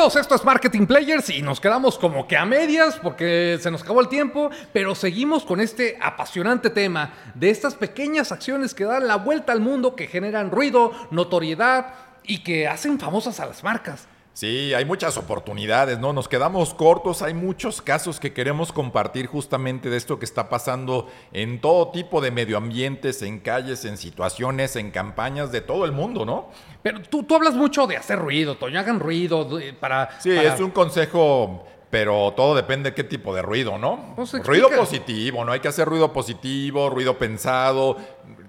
Bienvenidos, 0.00 0.22
esto 0.22 0.34
es 0.34 0.44
Marketing 0.46 0.86
Players 0.86 1.28
y 1.28 1.42
nos 1.42 1.60
quedamos 1.60 1.98
como 1.98 2.26
que 2.26 2.34
a 2.34 2.46
medias 2.46 2.98
porque 3.02 3.58
se 3.60 3.70
nos 3.70 3.82
acabó 3.82 4.00
el 4.00 4.08
tiempo, 4.08 4.48
pero 4.72 4.94
seguimos 4.94 5.44
con 5.44 5.60
este 5.60 5.98
apasionante 6.00 6.70
tema 6.70 7.12
de 7.34 7.50
estas 7.50 7.74
pequeñas 7.74 8.32
acciones 8.32 8.72
que 8.72 8.84
dan 8.84 9.06
la 9.06 9.16
vuelta 9.16 9.52
al 9.52 9.60
mundo, 9.60 9.94
que 9.94 10.06
generan 10.06 10.50
ruido, 10.50 10.92
notoriedad 11.10 11.92
y 12.24 12.38
que 12.38 12.66
hacen 12.66 12.98
famosas 12.98 13.40
a 13.40 13.46
las 13.46 13.62
marcas. 13.62 14.08
Sí, 14.32 14.72
hay 14.72 14.84
muchas 14.84 15.16
oportunidades, 15.18 15.98
¿no? 15.98 16.12
Nos 16.12 16.28
quedamos 16.28 16.72
cortos, 16.72 17.20
hay 17.20 17.34
muchos 17.34 17.82
casos 17.82 18.20
que 18.20 18.32
queremos 18.32 18.72
compartir 18.72 19.26
justamente 19.26 19.90
de 19.90 19.96
esto 19.96 20.18
que 20.18 20.24
está 20.24 20.48
pasando 20.48 21.08
en 21.32 21.60
todo 21.60 21.88
tipo 21.90 22.20
de 22.20 22.30
medio 22.30 22.56
ambientes, 22.56 23.20
en 23.22 23.40
calles, 23.40 23.84
en 23.84 23.96
situaciones, 23.98 24.76
en 24.76 24.92
campañas 24.92 25.50
de 25.52 25.60
todo 25.60 25.84
el 25.84 25.92
mundo, 25.92 26.24
¿no? 26.24 26.48
Pero 26.82 27.02
tú, 27.02 27.24
tú 27.24 27.34
hablas 27.34 27.54
mucho 27.54 27.86
de 27.86 27.96
hacer 27.96 28.18
ruido, 28.18 28.56
Toño, 28.56 28.78
hagan 28.78 29.00
ruido 29.00 29.46
para... 29.80 30.18
Sí, 30.20 30.30
para- 30.34 30.54
es 30.54 30.60
un 30.60 30.70
consejo, 30.70 31.66
pero 31.90 32.32
todo 32.36 32.54
depende 32.54 32.90
de 32.90 32.94
qué 32.94 33.04
tipo 33.04 33.34
de 33.34 33.42
ruido, 33.42 33.76
¿no? 33.78 34.14
Pues 34.16 34.32
ruido 34.46 34.70
positivo, 34.70 35.44
¿no? 35.44 35.52
Hay 35.52 35.60
que 35.60 35.68
hacer 35.68 35.86
ruido 35.88 36.12
positivo, 36.12 36.88
ruido 36.88 37.18
pensado, 37.18 37.96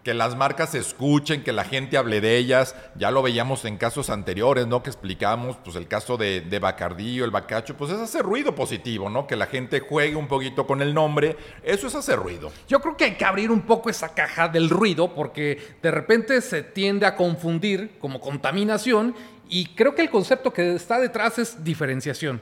que 0.03 0.13
las 0.13 0.35
marcas 0.35 0.71
se 0.71 0.79
escuchen, 0.79 1.43
que 1.43 1.51
la 1.51 1.63
gente 1.63 1.97
hable 1.97 2.21
de 2.21 2.37
ellas. 2.37 2.75
Ya 2.95 3.11
lo 3.11 3.21
veíamos 3.21 3.65
en 3.65 3.77
casos 3.77 4.09
anteriores, 4.09 4.67
¿no? 4.67 4.81
Que 4.81 4.89
explicamos, 4.89 5.57
pues 5.63 5.75
el 5.75 5.87
caso 5.87 6.17
de, 6.17 6.41
de 6.41 6.59
Bacardí 6.59 7.19
el 7.19 7.31
Bacacho, 7.31 7.75
pues 7.77 7.91
es 7.91 7.99
hacer 7.99 8.23
ruido 8.23 8.55
positivo, 8.55 9.09
¿no? 9.09 9.27
Que 9.27 9.35
la 9.35 9.45
gente 9.45 9.79
juegue 9.79 10.15
un 10.15 10.27
poquito 10.27 10.65
con 10.65 10.81
el 10.81 10.93
nombre. 10.93 11.37
Eso 11.63 11.87
es 11.87 11.95
hacer 11.95 12.17
ruido. 12.17 12.51
Yo 12.67 12.79
creo 12.81 12.97
que 12.97 13.05
hay 13.05 13.15
que 13.15 13.25
abrir 13.25 13.51
un 13.51 13.61
poco 13.61 13.89
esa 13.89 14.13
caja 14.13 14.47
del 14.47 14.69
ruido 14.69 15.13
porque 15.13 15.75
de 15.81 15.91
repente 15.91 16.41
se 16.41 16.63
tiende 16.63 17.05
a 17.05 17.15
confundir 17.15 17.97
como 17.99 18.19
contaminación 18.19 19.15
y 19.49 19.65
creo 19.75 19.93
que 19.93 20.01
el 20.01 20.09
concepto 20.09 20.53
que 20.53 20.75
está 20.75 20.99
detrás 20.99 21.37
es 21.37 21.63
diferenciación. 21.63 22.41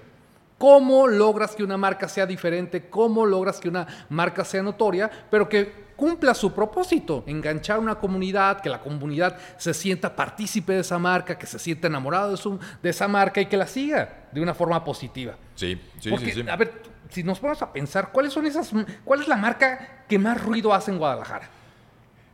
¿Cómo 0.57 1.07
logras 1.07 1.55
que 1.55 1.63
una 1.63 1.77
marca 1.77 2.07
sea 2.09 2.25
diferente? 2.25 2.89
¿Cómo 2.89 3.25
logras 3.25 3.59
que 3.59 3.69
una 3.69 3.87
marca 4.09 4.43
sea 4.43 4.61
notoria? 4.61 5.09
Pero 5.31 5.47
que 5.47 5.88
cumpla 5.99 6.33
su 6.33 6.53
propósito, 6.53 7.23
enganchar 7.27 7.75
a 7.75 7.79
una 7.79 7.95
comunidad, 7.95 8.61
que 8.61 8.69
la 8.69 8.79
comunidad 8.79 9.37
se 9.57 9.73
sienta 9.73 10.15
partícipe 10.15 10.73
de 10.73 10.79
esa 10.79 10.97
marca, 10.97 11.37
que 11.37 11.45
se 11.45 11.59
sienta 11.59 11.87
enamorado 11.87 12.31
de, 12.31 12.37
su- 12.37 12.57
de 12.81 12.89
esa 12.89 13.07
marca 13.07 13.41
y 13.41 13.45
que 13.47 13.57
la 13.57 13.67
siga 13.67 14.27
de 14.31 14.41
una 14.41 14.53
forma 14.53 14.83
positiva. 14.83 15.33
Sí, 15.55 15.79
sí, 15.99 16.09
Porque, 16.09 16.31
sí, 16.31 16.41
sí. 16.41 16.49
a 16.49 16.55
ver, 16.55 16.81
si 17.09 17.21
nos 17.23 17.39
ponemos 17.39 17.61
a 17.61 17.71
pensar, 17.73 18.11
¿cuáles 18.11 18.31
son 18.33 18.45
esas, 18.47 18.71
cuál 19.03 19.21
es 19.21 19.27
la 19.27 19.35
marca 19.35 20.05
que 20.07 20.17
más 20.17 20.41
ruido 20.41 20.73
hace 20.73 20.89
en 20.91 20.97
Guadalajara? 20.97 21.49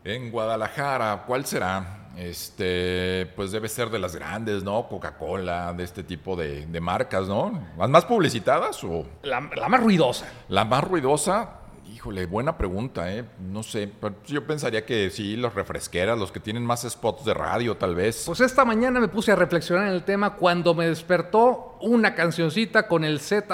En 0.04 0.30
Guadalajara, 0.32 1.24
¿cuál 1.26 1.46
será? 1.46 2.04
Este, 2.16 3.26
pues 3.36 3.52
debe 3.52 3.68
ser 3.68 3.90
de 3.90 4.00
las 4.00 4.16
grandes, 4.16 4.64
¿no? 4.64 4.88
Coca-Cola, 4.88 5.74
de 5.74 5.84
este 5.84 6.04
tipo 6.04 6.36
de, 6.36 6.66
de 6.66 6.80
marcas, 6.80 7.28
¿no? 7.28 7.60
¿Las 7.78 7.90
más 7.90 8.06
publicitadas 8.06 8.84
o 8.84 9.06
La, 9.24 9.42
la 9.56 9.68
más 9.68 9.82
ruidosa. 9.82 10.26
la 10.48 10.64
más 10.64 10.84
ruidosa? 10.84 11.50
Híjole, 11.96 12.26
buena 12.26 12.58
pregunta, 12.58 13.10
¿eh? 13.10 13.24
No 13.40 13.64
sé, 13.64 13.90
yo 14.28 14.46
pensaría 14.46 14.86
que 14.86 15.10
sí, 15.12 15.38
los 15.38 15.56
refresqueras, 15.56 16.20
los 16.20 16.30
que 16.30 16.42
tienen 16.42 16.66
más 16.66 16.82
spots 16.82 17.24
de 17.24 17.34
radio, 17.34 17.78
tal 17.78 17.96
vez. 17.96 18.24
Pues 18.26 18.42
esta 18.42 18.66
mañana 18.66 19.00
me 19.00 19.08
puse 19.08 19.32
a 19.32 19.36
reflexionar 19.38 19.88
en 19.88 19.94
el 19.94 20.04
tema 20.04 20.36
cuando 20.36 20.74
me 20.74 20.88
despertó 20.88 21.78
una 21.80 22.14
cancioncita 22.14 22.90
con 22.90 23.06
el 23.06 23.22
ZZZ 23.22 23.48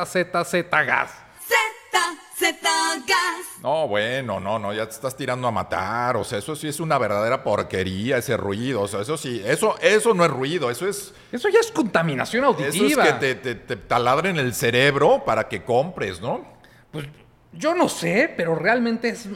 Gas. 0.71 1.11
Z, 1.45 1.99
Z 2.35 2.57
Gas. 3.07 3.61
No, 3.61 3.87
bueno, 3.87 4.39
no, 4.39 4.57
no, 4.57 4.73
ya 4.73 4.87
te 4.87 4.95
estás 4.95 5.15
tirando 5.15 5.47
a 5.47 5.51
matar, 5.51 6.17
o 6.17 6.23
sea, 6.23 6.39
eso 6.39 6.55
sí 6.55 6.67
es 6.67 6.79
una 6.79 6.97
verdadera 6.97 7.43
porquería, 7.43 8.17
ese 8.17 8.37
ruido, 8.37 8.81
o 8.81 8.87
sea, 8.87 9.01
eso 9.01 9.17
sí, 9.17 9.39
eso, 9.45 9.75
eso 9.83 10.15
no 10.15 10.25
es 10.25 10.31
ruido, 10.31 10.71
eso 10.71 10.87
es... 10.87 11.13
Eso 11.31 11.47
ya 11.49 11.59
es 11.59 11.71
contaminación 11.71 12.43
Eso 12.43 12.57
es 12.59 12.75
auditiva. 12.75 13.03
que 13.03 13.13
te, 13.13 13.35
te, 13.35 13.53
te 13.53 13.75
taladren 13.75 14.39
el 14.39 14.55
cerebro 14.55 15.23
para 15.25 15.47
que 15.47 15.63
compres, 15.63 16.19
¿no? 16.21 16.43
Pues 16.91 17.05
yo 17.53 17.75
no 17.75 17.89
sé, 17.89 18.31
pero 18.35 18.55
realmente 18.55 19.09
es 19.09 19.27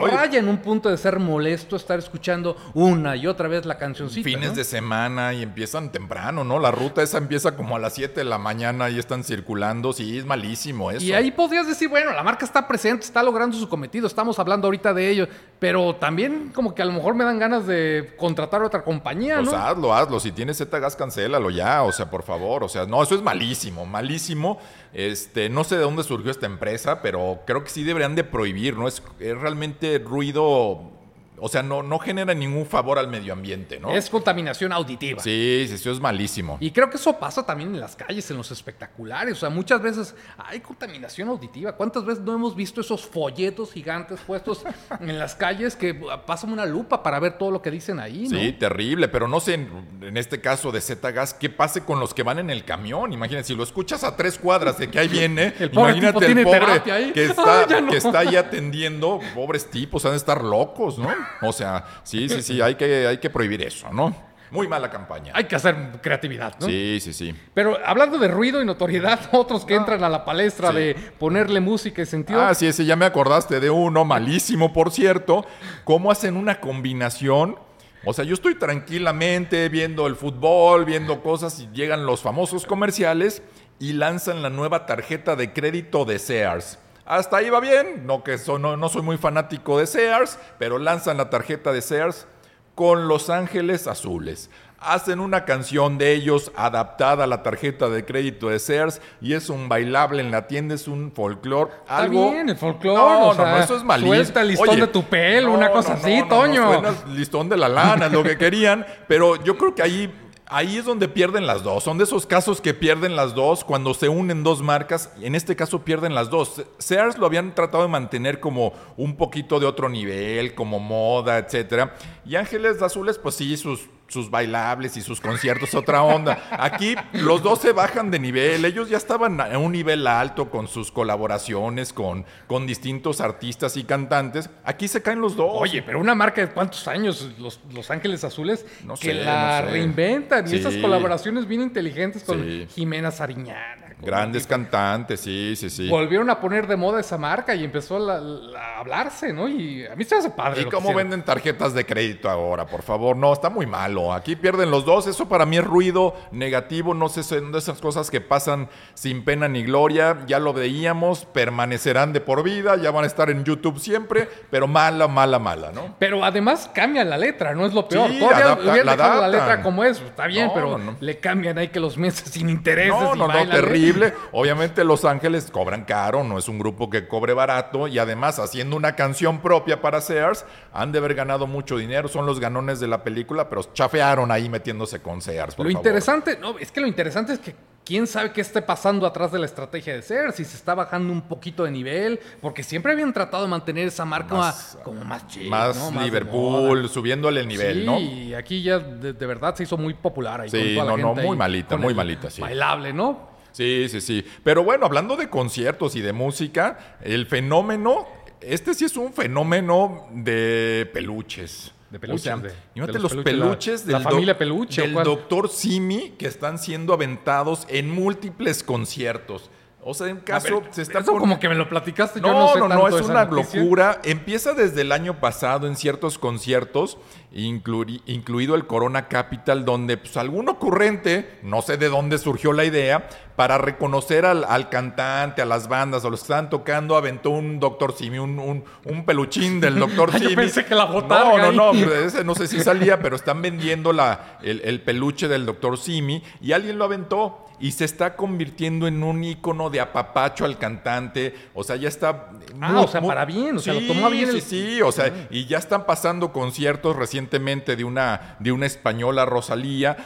Oye. 0.00 0.16
raya 0.16 0.38
en 0.38 0.48
un 0.48 0.58
punto 0.58 0.88
de 0.88 0.96
ser 0.96 1.18
molesto 1.18 1.76
estar 1.76 1.98
escuchando 1.98 2.56
una 2.72 3.16
y 3.16 3.26
otra 3.26 3.48
vez 3.48 3.66
la 3.66 3.76
cancioncita. 3.76 4.24
Fines 4.28 4.50
¿no? 4.50 4.56
de 4.56 4.64
semana 4.64 5.34
y 5.34 5.42
empiezan 5.42 5.92
temprano, 5.92 6.42
¿no? 6.42 6.58
La 6.58 6.70
ruta 6.70 7.02
esa 7.02 7.18
empieza 7.18 7.54
como 7.54 7.76
a 7.76 7.78
las 7.78 7.94
7 7.94 8.14
de 8.20 8.24
la 8.24 8.38
mañana 8.38 8.88
y 8.88 8.98
están 8.98 9.24
circulando, 9.24 9.92
sí, 9.92 10.18
es 10.18 10.24
malísimo 10.24 10.90
eso. 10.90 11.04
Y 11.04 11.12
ahí 11.12 11.30
podrías 11.30 11.66
decir, 11.66 11.88
bueno, 11.88 12.12
la 12.12 12.22
marca 12.22 12.44
está 12.44 12.66
presente, 12.66 13.04
está 13.04 13.22
logrando 13.22 13.56
su 13.56 13.68
cometido, 13.68 14.06
estamos 14.06 14.38
hablando 14.38 14.66
ahorita 14.68 14.94
de 14.94 15.10
ello, 15.10 15.28
pero 15.58 15.94
también 15.96 16.50
como 16.54 16.74
que 16.74 16.82
a 16.82 16.86
lo 16.86 16.92
mejor 16.92 17.14
me 17.14 17.24
dan 17.24 17.38
ganas 17.38 17.66
de 17.66 18.14
contratar 18.18 18.62
a 18.62 18.66
otra 18.66 18.82
compañía, 18.82 19.36
Pues 19.36 19.52
¿no? 19.52 19.56
hazlo, 19.58 19.94
hazlo. 19.94 20.18
Si 20.18 20.32
tienes 20.32 20.56
Z-Gas, 20.58 20.96
cancélalo 20.96 21.50
ya. 21.50 21.82
O 21.82 21.92
sea, 21.92 22.10
por 22.10 22.22
favor. 22.22 22.64
O 22.64 22.68
sea, 22.68 22.86
no, 22.86 23.02
eso 23.02 23.14
es 23.14 23.22
malísimo, 23.22 23.84
malísimo. 23.84 24.58
Este, 24.92 25.48
no 25.48 25.64
sé 25.64 25.76
de 25.76 25.82
dónde 25.82 26.04
surgió 26.04 26.30
esta 26.30 26.46
empresa, 26.46 27.02
pero 27.02 27.40
creo 27.46 27.64
que 27.64 27.70
sí 27.70 27.82
deberían 27.82 28.14
de 28.14 28.22
prohibir, 28.24 28.76
¿no? 28.76 28.86
Es, 28.86 29.02
es 29.18 29.36
realmente 29.38 29.73
ruido. 29.98 30.93
O 31.38 31.48
sea, 31.48 31.62
no, 31.62 31.82
no 31.82 31.98
genera 31.98 32.32
ningún 32.34 32.64
favor 32.66 32.98
al 32.98 33.08
medio 33.08 33.32
ambiente, 33.32 33.80
¿no? 33.80 33.90
Es 33.90 34.08
contaminación 34.08 34.72
auditiva. 34.72 35.20
Sí, 35.22 35.64
sí, 35.68 35.74
eso 35.74 35.90
es 35.90 36.00
malísimo. 36.00 36.56
Y 36.60 36.70
creo 36.70 36.88
que 36.90 36.96
eso 36.96 37.18
pasa 37.18 37.44
también 37.44 37.74
en 37.74 37.80
las 37.80 37.96
calles, 37.96 38.30
en 38.30 38.36
los 38.36 38.50
espectaculares. 38.50 39.34
O 39.34 39.40
sea, 39.40 39.50
muchas 39.50 39.82
veces 39.82 40.14
hay 40.38 40.60
contaminación 40.60 41.28
auditiva. 41.28 41.72
¿Cuántas 41.72 42.04
veces 42.04 42.22
no 42.22 42.34
hemos 42.34 42.54
visto 42.54 42.80
esos 42.80 43.04
folletos 43.04 43.72
gigantes 43.72 44.20
puestos 44.20 44.64
en 45.00 45.18
las 45.18 45.34
calles 45.34 45.76
que 45.76 45.94
pasan 46.26 46.52
una 46.52 46.66
lupa 46.66 47.02
para 47.02 47.18
ver 47.18 47.36
todo 47.38 47.50
lo 47.50 47.60
que 47.62 47.70
dicen 47.70 47.98
ahí? 47.98 48.28
¿no? 48.28 48.38
Sí, 48.38 48.52
terrible, 48.52 49.08
pero 49.08 49.26
no 49.28 49.40
sé, 49.40 49.54
en, 49.54 49.68
en 50.02 50.16
este 50.16 50.40
caso 50.40 50.70
de 50.72 50.80
Z-Gas, 50.80 51.34
¿qué 51.34 51.50
pase 51.50 51.82
con 51.84 51.98
los 52.00 52.14
que 52.14 52.22
van 52.22 52.38
en 52.38 52.50
el 52.50 52.64
camión? 52.64 53.12
Imagínate, 53.12 53.48
si 53.48 53.54
lo 53.54 53.64
escuchas 53.64 54.04
a 54.04 54.16
tres 54.16 54.38
cuadras 54.38 54.78
de 54.78 54.90
que 54.90 54.98
ahí 54.98 55.08
viene, 55.08 55.52
El 55.58 55.70
pobre 55.70 55.94
tipo 55.94 56.06
imagínate 56.06 56.26
tiene 56.26 56.40
el 56.42 56.46
pobre 56.46 56.92
ahí. 56.92 57.12
que 57.12 57.24
está, 57.26 57.60
Ay, 57.60 57.66
ya 57.68 57.80
no. 57.80 57.90
que 57.90 57.96
está 57.96 58.18
ahí 58.20 58.36
atendiendo, 58.36 59.20
pobres 59.34 59.68
tipos, 59.70 60.04
han 60.04 60.12
de 60.12 60.16
estar 60.18 60.42
locos, 60.42 60.98
¿no? 60.98 61.08
O 61.42 61.52
sea, 61.52 61.84
sí, 62.02 62.28
sí, 62.28 62.42
sí, 62.42 62.60
hay 62.60 62.74
que, 62.74 63.06
hay 63.06 63.18
que 63.18 63.30
prohibir 63.30 63.62
eso, 63.62 63.92
¿no? 63.92 64.34
Muy 64.50 64.68
mala 64.68 64.88
campaña. 64.88 65.32
Hay 65.34 65.44
que 65.44 65.56
hacer 65.56 65.74
creatividad, 66.00 66.54
¿no? 66.60 66.66
Sí, 66.68 66.98
sí, 67.00 67.12
sí. 67.12 67.34
Pero 67.54 67.76
hablando 67.84 68.18
de 68.18 68.28
ruido 68.28 68.62
y 68.62 68.64
notoriedad, 68.64 69.18
otros 69.32 69.64
que 69.64 69.74
entran 69.74 70.04
a 70.04 70.08
la 70.08 70.24
palestra 70.24 70.70
Sí. 70.70 70.76
de 70.76 70.94
ponerle 71.18 71.58
música 71.60 72.02
y 72.02 72.06
sentido. 72.06 72.40
Ah, 72.40 72.54
sí, 72.54 72.66
ese 72.66 72.84
ya 72.84 72.94
me 72.94 73.04
acordaste 73.04 73.58
de 73.58 73.70
uno, 73.70 74.04
malísimo, 74.04 74.72
por 74.72 74.92
cierto. 74.92 75.44
¿Cómo 75.82 76.10
hacen 76.12 76.36
una 76.36 76.60
combinación? 76.60 77.58
O 78.06 78.12
sea, 78.12 78.24
yo 78.24 78.34
estoy 78.34 78.54
tranquilamente 78.54 79.68
viendo 79.70 80.06
el 80.06 80.14
fútbol, 80.14 80.84
viendo 80.84 81.22
cosas 81.22 81.58
y 81.58 81.68
llegan 81.72 82.06
los 82.06 82.22
famosos 82.22 82.64
comerciales 82.66 83.42
y 83.80 83.94
lanzan 83.94 84.40
la 84.42 84.50
nueva 84.50 84.86
tarjeta 84.86 85.34
de 85.36 85.52
crédito 85.52 86.04
de 86.04 86.18
Sears. 86.20 86.78
Hasta 87.06 87.36
ahí 87.38 87.50
va 87.50 87.60
bien, 87.60 88.06
no 88.06 88.22
que 88.24 88.38
so- 88.38 88.58
no, 88.58 88.76
no 88.76 88.88
soy 88.88 89.02
muy 89.02 89.18
fanático 89.18 89.78
de 89.78 89.86
Sears, 89.86 90.38
pero 90.58 90.78
lanzan 90.78 91.16
la 91.18 91.28
tarjeta 91.30 91.70
de 91.72 91.82
Sears 91.82 92.26
con 92.74 93.08
Los 93.08 93.28
Ángeles 93.30 93.86
Azules. 93.86 94.50
Hacen 94.80 95.20
una 95.20 95.46
canción 95.46 95.96
de 95.96 96.12
ellos 96.12 96.52
adaptada 96.56 97.24
a 97.24 97.26
la 97.26 97.42
tarjeta 97.42 97.88
de 97.88 98.04
crédito 98.04 98.48
de 98.50 98.58
Sears 98.58 99.00
y 99.22 99.32
es 99.32 99.48
un 99.48 99.66
bailable 99.68 100.20
en 100.22 100.30
la 100.30 100.46
tienda, 100.46 100.74
es 100.74 100.88
un 100.88 101.10
folclore. 101.10 101.70
Está 101.82 101.96
algo... 101.98 102.30
bien, 102.32 102.50
el 102.50 102.56
folclore, 102.56 102.96
No, 102.98 103.28
o 103.28 103.34
sea, 103.34 103.44
no, 103.46 103.50
no, 103.52 103.64
eso 103.64 103.76
es 103.76 103.84
malísimo. 103.84 104.14
suelta 104.14 104.42
el 104.42 104.48
listón 104.48 104.80
de 104.80 104.86
tu 104.88 105.02
pelo, 105.04 105.52
una 105.52 105.70
cosa 105.70 105.94
así, 105.94 106.22
Toño. 106.28 106.72
suena 106.72 106.94
el 107.06 107.16
listón 107.16 107.48
de 107.48 107.56
la 107.56 107.68
lana, 107.68 108.06
es 108.06 108.12
lo 108.12 108.22
que 108.22 108.36
querían, 108.36 108.84
pero 109.08 109.42
yo 109.42 109.56
creo 109.56 109.74
que 109.74 109.82
ahí... 109.82 110.20
Ahí 110.46 110.76
es 110.76 110.84
donde 110.84 111.08
pierden 111.08 111.46
las 111.46 111.62
dos. 111.62 111.84
Son 111.84 111.96
de 111.96 112.04
esos 112.04 112.26
casos 112.26 112.60
que 112.60 112.74
pierden 112.74 113.16
las 113.16 113.34
dos 113.34 113.64
cuando 113.64 113.94
se 113.94 114.10
unen 114.10 114.42
dos 114.42 114.60
marcas. 114.60 115.10
En 115.22 115.34
este 115.34 115.56
caso 115.56 115.84
pierden 115.84 116.14
las 116.14 116.28
dos. 116.28 116.62
Sears 116.78 117.16
lo 117.16 117.24
habían 117.24 117.54
tratado 117.54 117.82
de 117.82 117.88
mantener 117.88 118.40
como 118.40 118.74
un 118.98 119.16
poquito 119.16 119.58
de 119.58 119.64
otro 119.64 119.88
nivel, 119.88 120.54
como 120.54 120.80
moda, 120.80 121.38
etcétera. 121.38 121.94
Y 122.26 122.36
Ángeles 122.36 122.82
Azules, 122.82 123.18
pues 123.18 123.36
sí, 123.36 123.56
sus, 123.56 123.88
sus 124.06 124.30
bailables 124.30 124.96
y 124.96 125.00
sus 125.00 125.20
conciertos, 125.20 125.74
otra 125.74 126.02
onda. 126.02 126.38
Aquí 126.50 126.94
los 127.12 127.42
dos 127.42 127.60
se 127.60 127.72
bajan 127.72 128.10
de 128.10 128.18
nivel. 128.18 128.64
Ellos 128.64 128.88
ya 128.88 128.96
estaban 128.96 129.40
a 129.40 129.58
un 129.58 129.72
nivel 129.72 130.06
alto 130.06 130.50
con 130.50 130.68
sus 130.68 130.92
colaboraciones 130.92 131.92
con, 131.92 132.24
con 132.46 132.66
distintos 132.66 133.20
artistas 133.20 133.76
y 133.76 133.84
cantantes. 133.84 134.50
Aquí 134.64 134.88
se 134.88 135.02
caen 135.02 135.20
los 135.20 135.36
dos. 135.36 135.50
Oye, 135.54 135.82
pero 135.82 135.98
una 135.98 136.14
marca 136.14 136.40
de 136.42 136.48
cuántos 136.52 136.86
años, 136.86 137.32
Los, 137.38 137.60
Los 137.72 137.90
Ángeles 137.90 138.22
Azules, 138.24 138.64
No 138.84 138.94
que 138.94 139.14
la 139.14 139.62
no 139.62 139.66
sé. 139.68 139.72
reinventan. 139.72 140.52
Y 140.52 140.56
esas 140.56 140.76
colaboraciones 140.76 141.46
bien 141.48 141.62
inteligentes 141.62 142.22
con 142.24 142.42
Sí. 142.44 142.66
Jimena 142.74 143.10
Sariñana. 143.10 143.80
Grandes 144.00 144.46
cantantes, 144.46 145.20
sí, 145.20 145.54
sí, 145.56 145.70
sí. 145.70 145.88
Volvieron 145.88 146.28
a 146.28 146.38
poner 146.38 146.66
de 146.66 146.76
moda 146.76 147.00
esa 147.00 147.16
marca 147.16 147.54
y 147.54 147.64
empezó 147.64 147.98
la- 147.98 148.18
la- 148.20 148.60
a 148.76 148.78
hablarse, 148.80 149.32
¿no? 149.32 149.48
Y 149.48 149.86
a 149.86 149.94
mí 149.96 150.04
se 150.04 150.16
hace 150.16 150.28
padre. 150.30 150.60
¿Y 150.60 150.64
lo 150.64 150.70
cómo 150.70 150.92
venden 150.92 151.22
tarjetas 151.24 151.72
de 151.72 151.86
crédito 151.86 152.28
ahora? 152.28 152.66
Por 152.66 152.82
favor, 152.82 153.16
no, 153.16 153.32
está 153.32 153.48
muy 153.48 153.64
malo. 153.94 154.12
Aquí 154.12 154.36
pierden 154.36 154.70
los 154.70 154.84
dos. 154.84 155.06
Eso 155.06 155.28
para 155.28 155.46
mí 155.46 155.56
es 155.56 155.64
ruido 155.64 156.14
negativo. 156.32 156.94
No 156.94 157.08
sé, 157.08 157.22
son 157.22 157.52
de 157.52 157.58
esas 157.58 157.80
cosas 157.80 158.10
que 158.10 158.20
pasan 158.20 158.68
sin 158.94 159.24
pena 159.24 159.48
ni 159.48 159.62
gloria. 159.62 160.18
Ya 160.26 160.38
lo 160.38 160.52
veíamos, 160.52 161.24
permanecerán 161.26 162.12
de 162.12 162.20
por 162.20 162.42
vida, 162.42 162.76
ya 162.76 162.90
van 162.90 163.04
a 163.04 163.06
estar 163.06 163.30
en 163.30 163.44
YouTube 163.44 163.78
siempre, 163.78 164.28
pero 164.50 164.66
mala, 164.66 165.08
mala, 165.08 165.38
mala, 165.38 165.70
¿no? 165.72 165.94
Pero 165.98 166.24
además 166.24 166.70
cambian 166.74 167.08
la 167.10 167.18
letra, 167.18 167.54
no 167.54 167.66
es 167.66 167.72
lo 167.74 167.88
peor. 167.88 168.10
Sí, 168.10 168.18
Todavía 168.18 168.44
adapta- 168.46 168.62
hubieran 168.70 168.86
la 168.86 168.96
dejado 168.96 169.20
la 169.22 169.28
letra 169.28 169.62
como 169.62 169.84
es, 169.84 170.00
está 170.00 170.26
bien, 170.26 170.46
No, 170.48 170.54
pero 170.54 170.78
no, 170.78 170.96
le 171.00 171.18
cambian 171.18 171.58
ahí 171.58 171.68
que 171.68 171.80
los 171.80 171.96
meses 171.96 172.30
sin 172.30 172.48
intereses. 172.48 172.92
No, 172.92 173.14
y 173.14 173.18
no, 173.18 173.48
terrible. 173.48 174.14
Obviamente 174.32 174.84
Los 174.84 175.04
Ángeles 175.04 175.50
cobran 175.50 175.84
caro, 175.84 176.24
no 176.24 176.38
es 176.38 176.48
un 176.48 176.58
grupo 176.58 176.90
que 176.90 177.06
cobre 177.08 177.32
barato 177.34 177.88
y 177.88 177.98
además 177.98 178.38
haciendo 178.38 178.76
una 178.76 178.96
canción 178.96 179.40
propia 179.40 179.80
para 179.80 180.00
Sears, 180.00 180.44
han 180.72 180.92
de 180.92 180.98
haber 180.98 181.14
ganado 181.14 181.46
mucho 181.46 181.76
dinero, 181.76 182.08
son 182.08 182.26
los 182.26 182.40
ganones 182.40 182.80
de 182.80 182.88
la 182.88 183.02
película, 183.02 183.48
pero 183.48 183.62
chafearon 183.84 184.30
ahí 184.30 184.48
metiéndose 184.48 185.00
con 185.00 185.20
Sears. 185.20 185.54
por 185.54 185.66
Lo 185.66 185.72
favor. 185.72 185.86
interesante, 185.86 186.38
no, 186.40 186.58
es 186.58 186.70
que 186.70 186.80
lo 186.80 186.86
interesante 186.86 187.34
es 187.34 187.38
que 187.38 187.54
quién 187.84 188.06
sabe 188.06 188.32
qué 188.32 188.40
esté 188.40 188.62
pasando 188.62 189.06
atrás 189.06 189.30
de 189.30 189.38
la 189.38 189.44
estrategia 189.46 189.94
de 189.94 190.00
ser, 190.02 190.32
si 190.32 190.44
se 190.44 190.56
está 190.56 190.74
bajando 190.74 191.12
un 191.12 191.22
poquito 191.22 191.64
de 191.64 191.70
nivel, 191.70 192.18
porque 192.40 192.62
siempre 192.62 192.92
habían 192.92 193.12
tratado 193.12 193.42
de 193.44 193.50
mantener 193.50 193.88
esa 193.88 194.04
marca 194.06 194.34
Más, 194.34 194.78
como 194.82 195.04
más 195.04 195.26
chic, 195.28 195.48
Más 195.48 195.76
¿no? 195.76 195.98
de 195.98 196.04
Liverpool, 196.06 196.88
subiéndole 196.88 197.40
el 197.40 197.48
nivel, 197.48 197.80
sí, 197.80 197.86
¿no? 197.86 197.98
y 198.00 198.34
aquí 198.34 198.62
ya 198.62 198.78
de, 198.78 199.12
de 199.12 199.26
verdad 199.26 199.54
se 199.54 199.64
hizo 199.64 199.76
muy 199.76 199.92
popular 199.94 200.40
ahí. 200.40 200.48
Sí, 200.48 200.56
con 200.58 200.74
toda 200.74 200.84
la 200.84 200.90
no, 200.92 200.96
no, 200.96 201.08
gente 201.08 201.22
muy 201.22 201.34
ahí 201.34 201.38
malita, 201.38 201.76
muy 201.76 201.94
malita, 201.94 202.30
sí. 202.30 202.40
Bailable, 202.40 202.92
¿no? 202.94 203.34
Sí, 203.52 203.86
sí, 203.88 204.00
sí. 204.00 204.24
Pero 204.42 204.64
bueno, 204.64 204.86
hablando 204.86 205.14
de 205.16 205.28
conciertos 205.28 205.94
y 205.94 206.00
de 206.00 206.12
música, 206.12 206.96
el 207.02 207.26
fenómeno, 207.26 208.08
este 208.40 208.72
sí 208.74 208.86
es 208.86 208.96
un 208.96 209.12
fenómeno 209.12 210.08
de 210.10 210.90
peluches. 210.92 211.73
De 211.94 212.00
peluches, 212.00 212.22
O 212.22 212.24
sea, 212.24 212.36
de- 212.38 212.48
imagínate 212.74 212.92
de 212.92 212.98
los, 212.98 213.14
los 213.14 213.24
peluches, 213.24 213.82
peluches, 213.82 213.86
la- 213.86 213.92
la 213.92 213.98
doc- 214.04 214.10
familia 214.12 214.36
peluche, 214.36 214.82
¿o 214.82 214.84
del 214.84 215.04
doctor 215.04 215.48
Simi 215.48 216.10
que 216.18 216.26
están 216.26 216.58
siendo 216.58 216.92
aventados 216.92 217.66
en 217.70 217.88
múltiples 217.90 218.64
conciertos. 218.64 219.48
O 219.86 219.92
sea, 219.94 220.08
en 220.08 220.16
caso 220.16 220.62
se 220.70 220.80
está 220.82 221.00
Eso 221.00 221.12
pon- 221.12 221.20
como 221.20 221.38
que 221.38 221.46
me 221.48 221.54
lo 221.54 221.68
platicaste, 221.68 222.18
yo 222.20 222.26
no 222.26 222.32
no, 222.40 222.48
sé 222.54 222.58
no, 222.58 222.68
no, 222.68 222.74
tanto 222.80 222.96
de 222.96 223.02
es 223.02 223.08
una 223.08 223.24
noticia. 223.26 223.60
locura. 223.60 224.00
Empieza 224.02 224.54
desde 224.54 224.80
el 224.80 224.90
año 224.92 225.20
pasado 225.20 225.66
en 225.68 225.76
ciertos 225.76 226.18
conciertos, 226.18 226.96
incluido 227.34 228.54
el 228.54 228.66
Corona 228.66 229.08
Capital, 229.08 229.64
donde 229.64 229.96
pues, 229.96 230.16
algún 230.16 230.48
ocurrente, 230.48 231.38
no 231.42 231.62
sé 231.62 231.76
de 231.76 231.88
dónde 231.88 232.18
surgió 232.18 232.52
la 232.52 232.64
idea, 232.64 233.08
para 233.36 233.58
reconocer 233.58 234.24
al, 234.26 234.44
al 234.44 234.68
cantante, 234.68 235.42
a 235.42 235.44
las 235.44 235.66
bandas, 235.66 236.04
a 236.04 236.08
los 236.08 236.20
que 236.20 236.24
estaban 236.24 236.48
tocando, 236.50 236.96
aventó 236.96 237.30
un 237.30 237.58
Doctor 237.58 237.92
Simi, 237.96 238.18
un, 238.18 238.38
un- 238.38 238.64
un 238.84 239.04
peluchín 239.04 239.60
del 239.60 239.78
Doctor 239.78 240.12
Yo 240.18 240.18
Simi. 240.20 240.36
pensé 240.36 240.64
que 240.64 240.74
la 240.76 240.84
botarga 240.84 241.50
No, 241.50 241.52
no, 241.52 241.72
no, 241.72 241.92
ese 241.92 242.22
no 242.22 242.34
sé 242.36 242.46
si 242.46 242.60
salía, 242.60 243.00
pero 243.00 243.16
están 243.16 243.42
vendiendo 243.42 243.92
la, 243.92 244.38
el, 244.42 244.60
el 244.64 244.80
peluche 244.82 245.26
del 245.26 245.44
Doctor 245.46 245.76
Simi 245.78 246.22
y 246.40 246.52
alguien 246.52 246.78
lo 246.78 246.84
aventó 246.84 247.40
y 247.58 247.72
se 247.72 247.84
está 247.84 248.14
convirtiendo 248.16 248.86
en 248.86 249.02
un 249.02 249.22
ícono 249.24 249.70
de 249.70 249.80
apapacho 249.80 250.44
al 250.44 250.58
cantante. 250.58 251.34
O 251.54 251.62
sea, 251.64 251.76
ya 251.76 251.88
está. 251.88 252.30
Ah, 252.60 252.80
o 252.80 252.88
sea, 252.88 253.00
para 253.00 253.24
bien, 253.24 253.56
o 253.56 253.60
sea, 253.60 253.74
lo 253.74 253.80
tomó 253.86 254.10
bien 254.10 254.30
Sí, 254.30 254.36
el- 254.36 254.42
sí, 254.42 254.82
o 254.82 254.92
sea, 254.92 255.12
y 255.30 255.46
ya 255.46 255.58
están 255.58 255.86
pasando 255.86 256.32
conciertos 256.32 256.96
recientemente 256.96 257.76
de 257.76 257.84
una, 257.84 258.36
de 258.40 258.52
una 258.52 258.66
española, 258.66 259.24
Rosalía. 259.24 259.96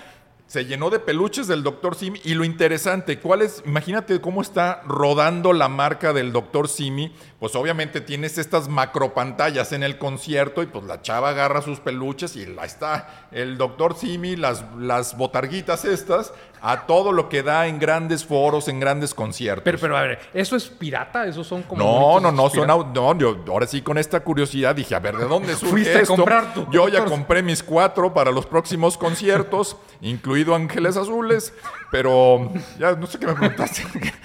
Se 0.46 0.64
llenó 0.64 0.88
de 0.88 0.98
peluches 0.98 1.46
del 1.46 1.62
Dr. 1.62 1.94
Simi. 1.94 2.20
Y 2.24 2.32
lo 2.32 2.42
interesante, 2.42 3.18
¿cuál 3.18 3.42
es? 3.42 3.62
Imagínate 3.66 4.18
cómo 4.22 4.40
está 4.40 4.80
rodando 4.86 5.52
la 5.52 5.68
marca 5.68 6.14
del 6.14 6.32
Dr. 6.32 6.68
Simi. 6.68 7.12
Pues 7.40 7.54
obviamente 7.54 8.00
tienes 8.00 8.36
estas 8.36 8.68
macropantallas 8.68 9.70
en 9.72 9.84
el 9.84 9.96
concierto 9.96 10.60
y 10.60 10.66
pues 10.66 10.84
la 10.86 11.02
chava 11.02 11.28
agarra 11.30 11.62
sus 11.62 11.78
peluches 11.78 12.34
y 12.34 12.42
ahí 12.42 12.66
está 12.66 13.28
el 13.30 13.56
Dr. 13.56 13.94
Simi, 13.96 14.34
las, 14.34 14.64
las 14.76 15.16
botarguitas 15.16 15.84
estas, 15.84 16.32
a 16.60 16.86
todo 16.86 17.12
lo 17.12 17.28
que 17.28 17.44
da 17.44 17.68
en 17.68 17.78
grandes 17.78 18.24
foros, 18.24 18.66
en 18.66 18.80
grandes 18.80 19.14
conciertos. 19.14 19.62
Pero, 19.62 19.78
pero 19.78 19.96
a 19.96 20.02
ver, 20.02 20.18
¿eso 20.34 20.56
es 20.56 20.64
pirata? 20.68 21.26
¿Esos 21.26 21.46
son 21.46 21.62
como 21.62 21.80
No, 21.80 22.18
no, 22.18 22.32
no, 22.32 22.50
son 22.50 22.66
no, 22.66 23.16
yo 23.16 23.36
ahora 23.48 23.68
sí 23.68 23.82
con 23.82 23.98
esta 23.98 24.18
curiosidad 24.18 24.74
dije, 24.74 24.96
a 24.96 24.98
ver, 24.98 25.16
¿de 25.16 25.26
dónde 25.26 25.54
surge 25.54 25.70
Fuiste 25.70 25.98
a 25.98 26.00
esto? 26.00 26.16
comprar 26.16 26.52
tu- 26.52 26.68
Yo 26.72 26.88
ya 26.88 26.98
doctor- 26.98 27.08
compré 27.10 27.42
mis 27.44 27.62
cuatro 27.62 28.12
para 28.12 28.32
los 28.32 28.46
próximos 28.46 28.98
conciertos, 28.98 29.76
incluido 30.00 30.56
Ángeles 30.56 30.96
Azules, 30.96 31.54
pero 31.92 32.50
ya 32.80 32.92
no 32.96 33.06
sé 33.06 33.18
qué 33.20 33.26
me 33.28 33.34
preguntaste. 33.34 33.82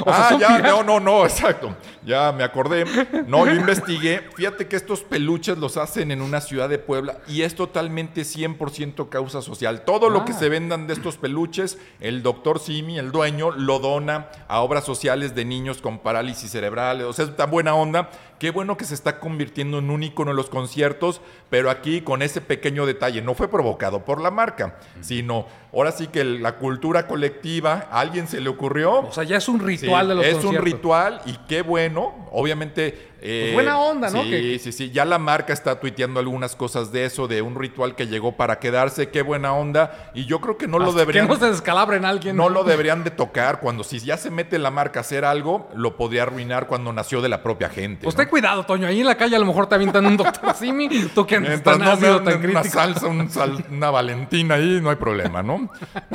O 0.00 0.12
sea, 0.12 0.28
ah, 0.30 0.36
ya, 0.38 0.58
no, 0.58 0.82
no, 0.82 0.98
no, 0.98 1.24
exacto. 1.24 1.74
Ya 2.04 2.29
me 2.32 2.44
acordé. 2.44 2.84
No, 3.26 3.46
yo 3.46 3.52
investigué. 3.54 4.20
Fíjate 4.36 4.66
que 4.68 4.76
estos 4.76 5.02
peluches 5.02 5.58
los 5.58 5.76
hacen 5.76 6.10
en 6.10 6.22
una 6.22 6.40
ciudad 6.40 6.68
de 6.68 6.78
Puebla 6.78 7.18
y 7.26 7.42
es 7.42 7.54
totalmente 7.54 8.22
100% 8.24 9.08
causa 9.08 9.42
social. 9.42 9.82
Todo 9.84 10.10
lo 10.10 10.24
que 10.24 10.32
Ah. 10.32 10.38
se 10.38 10.48
vendan 10.48 10.86
de 10.86 10.94
estos 10.94 11.16
peluches, 11.16 11.78
el 12.00 12.22
doctor 12.22 12.58
Simi, 12.58 12.98
el 12.98 13.12
dueño, 13.12 13.50
lo 13.50 13.78
dona 13.78 14.28
a 14.48 14.60
obras 14.60 14.84
sociales 14.84 15.34
de 15.34 15.44
niños 15.44 15.80
con 15.80 15.98
parálisis 15.98 16.50
cerebrales. 16.50 17.04
O 17.06 17.12
sea, 17.12 17.24
es 17.26 17.36
tan 17.36 17.50
buena 17.50 17.74
onda. 17.74 18.10
Qué 18.40 18.50
bueno 18.50 18.78
que 18.78 18.86
se 18.86 18.94
está 18.94 19.20
convirtiendo 19.20 19.78
en 19.80 19.90
un 19.90 20.02
ícono 20.02 20.30
en 20.30 20.36
los 20.38 20.48
conciertos, 20.48 21.20
pero 21.50 21.68
aquí 21.70 22.00
con 22.00 22.22
ese 22.22 22.40
pequeño 22.40 22.86
detalle. 22.86 23.20
No 23.20 23.34
fue 23.34 23.48
provocado 23.48 24.06
por 24.06 24.18
la 24.18 24.30
marca, 24.30 24.78
sino 25.02 25.44
ahora 25.74 25.92
sí 25.92 26.06
que 26.06 26.24
la 26.24 26.56
cultura 26.56 27.06
colectiva, 27.06 27.86
a 27.90 28.00
alguien 28.00 28.26
se 28.26 28.40
le 28.40 28.48
ocurrió. 28.48 29.00
O 29.00 29.12
sea, 29.12 29.24
ya 29.24 29.36
es 29.36 29.46
un 29.46 29.60
ritual 29.60 30.04
Sí, 30.06 30.08
de 30.08 30.14
los 30.14 30.24
Es 30.24 30.34
un 30.36 30.40
conciertos. 30.42 30.64
ritual 30.72 31.20
y 31.26 31.36
qué 31.48 31.60
bueno. 31.60 32.28
Obviamente. 32.32 33.09
Eh, 33.22 33.50
Pues 33.52 33.54
buena 33.54 33.78
onda, 33.78 34.10
¿no? 34.10 34.22
Sí, 34.22 34.58
sí, 34.58 34.72
sí. 34.72 34.90
Ya 34.90 35.04
la 35.04 35.18
marca 35.18 35.52
está 35.52 35.78
tuiteando 35.78 36.20
algunas 36.20 36.56
cosas 36.56 36.90
de 36.92 37.04
eso, 37.04 37.28
de 37.28 37.42
un 37.42 37.54
ritual 37.54 37.94
que 37.94 38.06
llegó 38.06 38.36
para 38.36 38.58
quedarse. 38.58 39.10
Qué 39.10 39.22
buena 39.22 39.52
onda. 39.52 40.10
Y 40.14 40.24
yo 40.26 40.40
creo 40.40 40.56
que 40.56 40.66
no 40.66 40.78
lo 40.78 40.92
deberían. 40.92 41.26
Que 41.28 41.34
no 41.34 41.38
se 41.38 41.50
descalabren 41.50 42.04
alguien. 42.04 42.34
No 42.36 42.48
lo 42.48 42.64
deberían 42.64 43.04
de 43.04 43.10
tocar 43.10 43.60
cuando 43.60 43.84
si 43.84 43.98
ya 43.98 44.16
se 44.16 44.30
mete 44.30 44.58
la 44.58 44.70
marca 44.70 45.00
a 45.00 45.02
hacer 45.02 45.24
algo, 45.24 45.68
lo 45.74 45.96
podría 45.96 46.22
arruinar 46.22 46.66
cuando 46.66 46.92
nació 46.92 47.20
de 47.20 47.28
la 47.28 47.42
propia 47.42 47.68
gente. 47.68 48.04
Pues 48.04 48.14
¿no? 48.14 48.20
ten 48.22 48.28
cuidado, 48.28 48.64
Toño. 48.64 48.86
Ahí 48.86 49.00
en 49.00 49.06
la 49.06 49.16
calle 49.16 49.36
a 49.36 49.38
lo 49.38 49.46
mejor 49.46 49.68
te 49.68 49.74
avientan 49.74 50.06
un 50.06 50.16
doctor 50.16 50.54
Simi. 50.58 50.88
Tú 51.14 51.26
que 51.26 51.38
Mientras 51.38 51.78
no 51.78 51.84
me 51.84 51.90
tan 51.90 51.98
anden 52.00 52.22
una 52.22 52.38
crítico. 52.62 52.64
salsa, 52.74 53.06
un 53.06 53.28
sal- 53.30 53.64
una 53.70 53.90
valentina 53.90 54.54
ahí, 54.54 54.80
no 54.82 54.88
hay 54.90 54.96
problema, 54.96 55.42
¿no? 55.42 55.70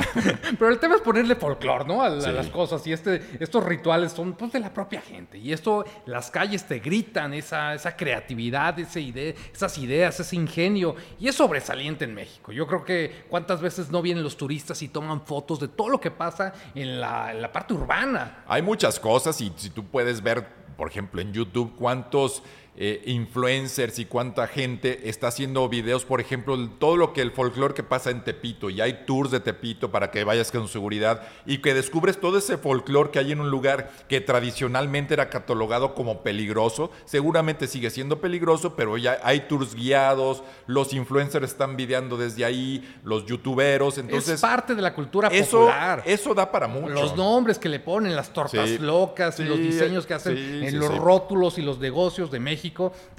Pero 0.58 0.70
el 0.70 0.78
tema 0.80 0.96
es 0.96 1.02
ponerle 1.02 1.36
folclore, 1.36 1.84
¿no? 1.84 2.02
A, 2.02 2.06
a 2.06 2.10
las 2.10 2.48
cosas. 2.48 2.84
Y 2.86 2.92
este, 2.92 3.22
estos 3.38 3.64
rituales 3.64 4.10
son 4.12 4.32
pues, 4.32 4.50
de 4.52 4.58
la 4.60 4.72
propia 4.74 5.00
gente. 5.00 5.38
Y 5.38 5.52
esto, 5.52 5.84
las 6.06 6.30
calles 6.32 6.64
te 6.66 6.80
gritan 6.80 6.95
esa, 7.34 7.96
creatividad, 7.96 8.78
esas 8.78 9.78
ideas, 9.78 10.20
ese 10.20 10.36
ingenio. 10.36 10.94
Y 11.18 11.28
es 11.28 11.34
sobresaliente 11.34 12.04
en 12.04 12.14
México. 12.14 12.52
Yo 12.52 12.66
creo 12.66 12.84
que 12.84 13.24
cuántas 13.28 13.60
veces 13.60 13.90
no 13.90 14.02
vienen 14.02 14.22
los 14.22 14.36
turistas 14.36 14.80
y 14.82 14.88
toman 14.88 15.24
fotos 15.26 15.60
de 15.60 15.68
todo 15.68 15.88
lo 15.88 16.00
que 16.00 16.10
pasa 16.10 16.52
en 16.74 17.00
la 17.00 17.50
parte 17.52 17.74
urbana. 17.74 18.44
Hay 18.46 18.62
muchas 18.62 19.00
cosas 19.00 19.40
y 19.40 19.52
si 19.56 19.70
tú 19.70 19.84
puedes 19.84 20.22
ver, 20.22 20.46
por 20.76 20.88
ejemplo, 20.88 21.20
en 21.20 21.32
YouTube 21.32 21.74
cuántos 21.76 22.42
eh, 22.78 23.02
influencers 23.06 23.98
y 23.98 24.04
cuánta 24.04 24.46
gente 24.46 25.08
está 25.08 25.28
haciendo 25.28 25.66
videos, 25.68 26.04
por 26.04 26.20
ejemplo, 26.20 26.56
todo 26.78 26.96
lo 26.96 27.12
que 27.12 27.22
el 27.22 27.30
folclore 27.32 27.72
que 27.74 27.82
pasa 27.82 28.10
en 28.10 28.22
Tepito 28.22 28.68
y 28.68 28.80
hay 28.82 29.04
tours 29.06 29.30
de 29.30 29.40
Tepito 29.40 29.90
para 29.90 30.10
que 30.10 30.24
vayas 30.24 30.50
con 30.52 30.68
seguridad 30.68 31.22
y 31.46 31.58
que 31.58 31.72
descubres 31.74 32.20
todo 32.20 32.36
ese 32.38 32.58
folclore 32.58 33.10
que 33.10 33.18
hay 33.18 33.32
en 33.32 33.40
un 33.40 33.50
lugar 33.50 33.90
que 34.08 34.20
tradicionalmente 34.20 35.14
era 35.14 35.30
catalogado 35.30 35.94
como 35.94 36.22
peligroso, 36.22 36.90
seguramente 37.06 37.66
sigue 37.66 37.88
siendo 37.90 38.20
peligroso, 38.20 38.76
pero 38.76 38.98
ya 38.98 39.18
hay 39.22 39.40
tours 39.48 39.74
guiados, 39.74 40.42
los 40.66 40.92
influencers 40.92 41.50
están 41.50 41.76
videando 41.76 42.16
desde 42.18 42.44
ahí, 42.44 42.86
los 43.04 43.24
youtuberos, 43.26 43.96
entonces 43.98 44.34
es 44.34 44.40
parte 44.42 44.74
de 44.74 44.82
la 44.82 44.92
cultura 44.94 45.28
eso, 45.28 45.60
popular. 45.60 46.02
eso 46.04 46.34
da 46.34 46.50
para 46.52 46.66
mucho. 46.68 46.88
Los 46.92 47.16
nombres 47.16 47.58
que 47.58 47.68
le 47.70 47.80
ponen, 47.80 48.14
las 48.14 48.32
tortas 48.32 48.68
Sí. 48.68 48.78
locas 48.78 49.40
y 49.40 49.44
los 49.44 49.56
Sí, 49.56 49.62
diseños 49.62 50.06
que 50.06 50.14
hacen 50.14 50.36
sí, 50.36 50.64
en 50.64 50.70
sí, 50.72 50.76
los 50.76 50.88
sí. 50.92 50.98
rótulos 50.98 51.56
y 51.58 51.62
los 51.62 51.78
negocios 51.78 52.30
de 52.30 52.38
México 52.40 52.65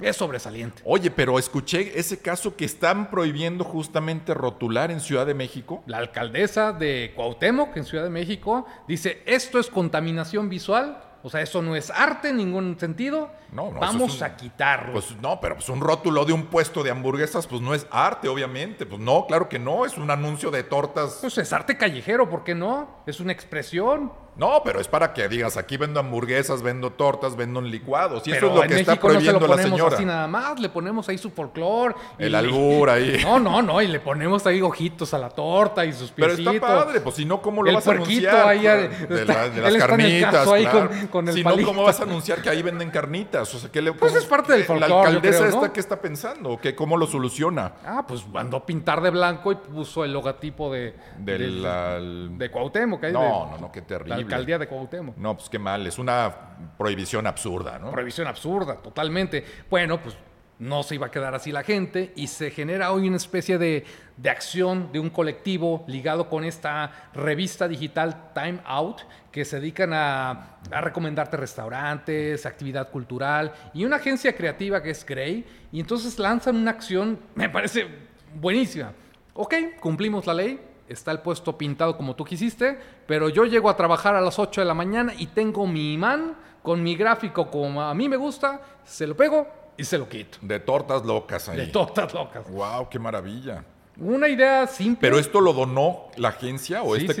es 0.00 0.16
sobresaliente. 0.16 0.82
Oye, 0.84 1.10
pero 1.10 1.38
escuché 1.38 1.98
ese 1.98 2.20
caso 2.20 2.56
que 2.56 2.64
están 2.64 3.10
prohibiendo 3.10 3.64
justamente 3.64 4.34
rotular 4.34 4.90
en 4.90 5.00
Ciudad 5.00 5.26
de 5.26 5.34
México. 5.34 5.82
La 5.86 5.98
alcaldesa 5.98 6.72
de 6.72 7.12
Cuauhtémoc, 7.14 7.76
en 7.76 7.84
Ciudad 7.84 8.04
de 8.04 8.10
México, 8.10 8.66
dice, 8.86 9.22
esto 9.26 9.58
es 9.58 9.68
contaminación 9.68 10.48
visual, 10.48 11.02
o 11.22 11.30
sea, 11.30 11.40
eso 11.42 11.62
no 11.62 11.74
es 11.74 11.90
arte 11.90 12.28
en 12.28 12.36
ningún 12.36 12.78
sentido, 12.78 13.30
No, 13.52 13.72
no, 13.72 13.80
vamos 13.80 14.14
es 14.14 14.20
un- 14.20 14.24
a 14.26 14.36
quitarlo. 14.36 14.92
Pues 14.92 15.16
no, 15.20 15.40
pero 15.40 15.56
pues 15.56 15.68
un 15.68 15.80
rótulo 15.80 16.24
de 16.24 16.32
un 16.32 16.46
puesto 16.46 16.82
de 16.84 16.90
hamburguesas, 16.90 17.46
pues 17.48 17.60
no 17.60 17.74
es 17.74 17.86
arte, 17.90 18.28
obviamente. 18.28 18.86
Pues 18.86 19.00
no, 19.00 19.26
claro 19.26 19.48
que 19.48 19.58
no, 19.58 19.84
es 19.84 19.98
un 19.98 20.10
anuncio 20.12 20.50
de 20.52 20.62
tortas. 20.62 21.18
Pues 21.20 21.36
es 21.38 21.52
arte 21.52 21.76
callejero, 21.76 22.28
¿por 22.30 22.44
qué 22.44 22.54
no? 22.54 23.02
Es 23.06 23.18
una 23.20 23.32
expresión. 23.32 24.12
No, 24.38 24.62
pero 24.64 24.80
es 24.80 24.86
para 24.88 25.12
que 25.12 25.28
digas, 25.28 25.56
aquí 25.56 25.76
vendo 25.76 25.98
hamburguesas, 26.00 26.62
vendo 26.62 26.90
tortas, 26.90 27.34
vendo 27.36 27.60
licuados. 27.60 28.26
Y 28.26 28.30
Pero 28.30 28.46
eso 28.46 28.46
es 28.46 28.54
lo 28.54 28.62
en 28.62 28.68
que 28.70 28.80
está 28.80 28.92
México 28.92 29.08
no 29.08 29.12
se 29.14 29.16
prohibiendo 29.16 29.40
lo 29.40 29.46
la 29.48 29.52
ponemos 29.56 29.78
señora. 29.78 29.96
así 29.96 30.04
nada 30.04 30.26
más, 30.28 30.60
le 30.60 30.68
ponemos 30.68 31.08
ahí 31.08 31.18
su 31.18 31.30
folclore. 31.30 31.94
y 32.18 32.24
El 32.24 32.34
albur 32.36 32.88
ahí. 32.90 33.18
No, 33.24 33.40
no, 33.40 33.60
no, 33.62 33.82
y 33.82 33.88
le 33.88 33.98
ponemos 34.00 34.46
ahí 34.46 34.62
ojitos 34.62 35.12
a 35.12 35.18
la 35.18 35.28
torta 35.30 35.84
y 35.84 35.92
sus 35.92 36.12
Pero 36.12 36.28
piecitos. 36.28 36.54
está 36.54 36.66
padre, 36.66 37.00
pues 37.00 37.16
si 37.16 37.24
no, 37.24 37.42
¿cómo 37.42 37.62
lo 37.64 37.68
El 37.70 37.74
vas 37.76 37.88
a 37.88 37.90
anunciar? 37.90 38.46
ahí, 38.48 38.66
eh, 38.66 38.88
de, 39.08 39.20
está- 39.22 39.24
la- 39.34 39.48
de 39.50 39.60
las 39.62 39.74
carnitas, 39.76 40.48
ahí 40.48 40.62
claro. 40.66 40.88
con- 40.88 41.06
con 41.08 41.28
el 41.28 41.34
Si 41.34 41.42
no. 41.42 41.56
¿cómo 41.64 41.82
vas 41.82 41.98
a 42.00 42.04
anunciar 42.04 42.40
que 42.40 42.48
ahí 42.48 42.62
venden 42.62 42.90
carnitas? 42.90 43.52
O 43.54 43.58
sea, 43.58 43.70
¿qué 43.72 43.82
le, 43.82 43.92
Pues 43.92 44.12
cómo- 44.12 44.22
es 44.22 44.26
parte 44.28 44.52
del 44.52 44.60
La 44.60 44.66
folclore, 44.66 44.88
yo 44.92 45.00
alcaldesa 45.00 45.38
creo, 45.38 45.50
¿no? 45.50 45.56
esta, 45.62 45.72
¿qué 45.72 45.80
está 45.80 46.00
pensando? 46.00 46.58
¿Qué, 46.62 46.74
¿Cómo 46.76 46.96
lo 46.96 47.06
soluciona? 47.08 47.72
Ah, 47.84 48.04
pues 48.06 48.26
mandó 48.28 48.64
pintar 48.64 49.00
de 49.00 49.10
blanco 49.10 49.50
y 49.50 49.56
puso 49.56 50.04
el 50.04 50.12
logotipo 50.12 50.72
de... 50.72 50.94
Del, 51.18 51.62
de, 51.62 51.68
al- 51.68 52.38
de 52.38 52.50
Cuauhtémoc. 52.52 53.02
ahí 53.02 53.12
No, 53.12 53.20
de- 53.20 53.28
no, 53.28 53.58
no, 53.62 53.72
qué 53.72 53.80
La 53.80 53.86
terrible. 53.86 54.27
Alcaldía 54.34 54.58
de 54.58 54.68
Cuauhtémoc. 54.68 55.16
No, 55.16 55.36
pues 55.36 55.48
qué 55.48 55.58
mal, 55.58 55.86
es 55.86 55.98
una 55.98 56.34
prohibición 56.76 57.26
absurda, 57.26 57.78
¿no? 57.78 57.90
Prohibición 57.90 58.26
absurda, 58.26 58.76
totalmente. 58.76 59.44
Bueno, 59.68 60.00
pues 60.00 60.16
no 60.58 60.82
se 60.82 60.96
iba 60.96 61.06
a 61.06 61.10
quedar 61.10 61.34
así 61.34 61.52
la 61.52 61.62
gente 61.62 62.12
y 62.16 62.26
se 62.26 62.50
genera 62.50 62.90
hoy 62.90 63.06
una 63.06 63.16
especie 63.16 63.58
de, 63.58 63.84
de 64.16 64.30
acción 64.30 64.90
de 64.92 64.98
un 64.98 65.08
colectivo 65.08 65.84
ligado 65.86 66.28
con 66.28 66.44
esta 66.44 67.10
revista 67.14 67.68
digital 67.68 68.32
Time 68.34 68.58
Out 68.64 69.02
que 69.30 69.44
se 69.44 69.60
dedican 69.60 69.92
a, 69.92 70.58
a 70.70 70.80
recomendarte 70.80 71.36
restaurantes, 71.36 72.44
actividad 72.44 72.90
cultural 72.90 73.52
y 73.72 73.84
una 73.84 73.96
agencia 73.96 74.34
creativa 74.34 74.82
que 74.82 74.90
es 74.90 75.06
Grey 75.06 75.44
y 75.70 75.78
entonces 75.78 76.18
lanzan 76.18 76.56
una 76.56 76.72
acción, 76.72 77.20
me 77.34 77.48
parece 77.48 77.86
buenísima. 78.34 78.92
Ok, 79.34 79.54
cumplimos 79.78 80.26
la 80.26 80.34
ley, 80.34 80.60
está 80.88 81.10
el 81.12 81.20
puesto 81.20 81.56
pintado 81.56 81.96
como 81.96 82.16
tú 82.16 82.24
quisiste, 82.24 82.78
pero 83.06 83.28
yo 83.28 83.44
llego 83.44 83.68
a 83.70 83.76
trabajar 83.76 84.14
a 84.14 84.20
las 84.20 84.38
8 84.38 84.60
de 84.60 84.64
la 84.66 84.74
mañana 84.74 85.12
y 85.16 85.26
tengo 85.26 85.66
mi 85.66 85.94
imán 85.94 86.36
con 86.62 86.82
mi 86.82 86.96
gráfico 86.96 87.50
como 87.50 87.82
a 87.82 87.94
mí 87.94 88.08
me 88.08 88.16
gusta, 88.16 88.60
se 88.84 89.06
lo 89.06 89.16
pego 89.16 89.46
y 89.78 89.84
se 89.84 89.96
lo 89.96 90.08
quito. 90.08 90.38
De 90.42 90.58
tortas 90.58 91.04
locas 91.04 91.48
ahí. 91.48 91.56
De 91.56 91.66
todas 91.68 92.12
locas. 92.12 92.50
Wow, 92.50 92.88
qué 92.90 92.98
maravilla. 92.98 93.64
Una 93.96 94.28
idea 94.28 94.66
simple. 94.66 94.98
¿Pero 95.00 95.18
esto 95.18 95.40
lo 95.40 95.52
donó 95.52 96.08
la 96.16 96.30
agencia 96.30 96.82
o 96.82 96.96
Sí, 96.96 97.02
este 97.02 97.14
sí, 97.14 97.20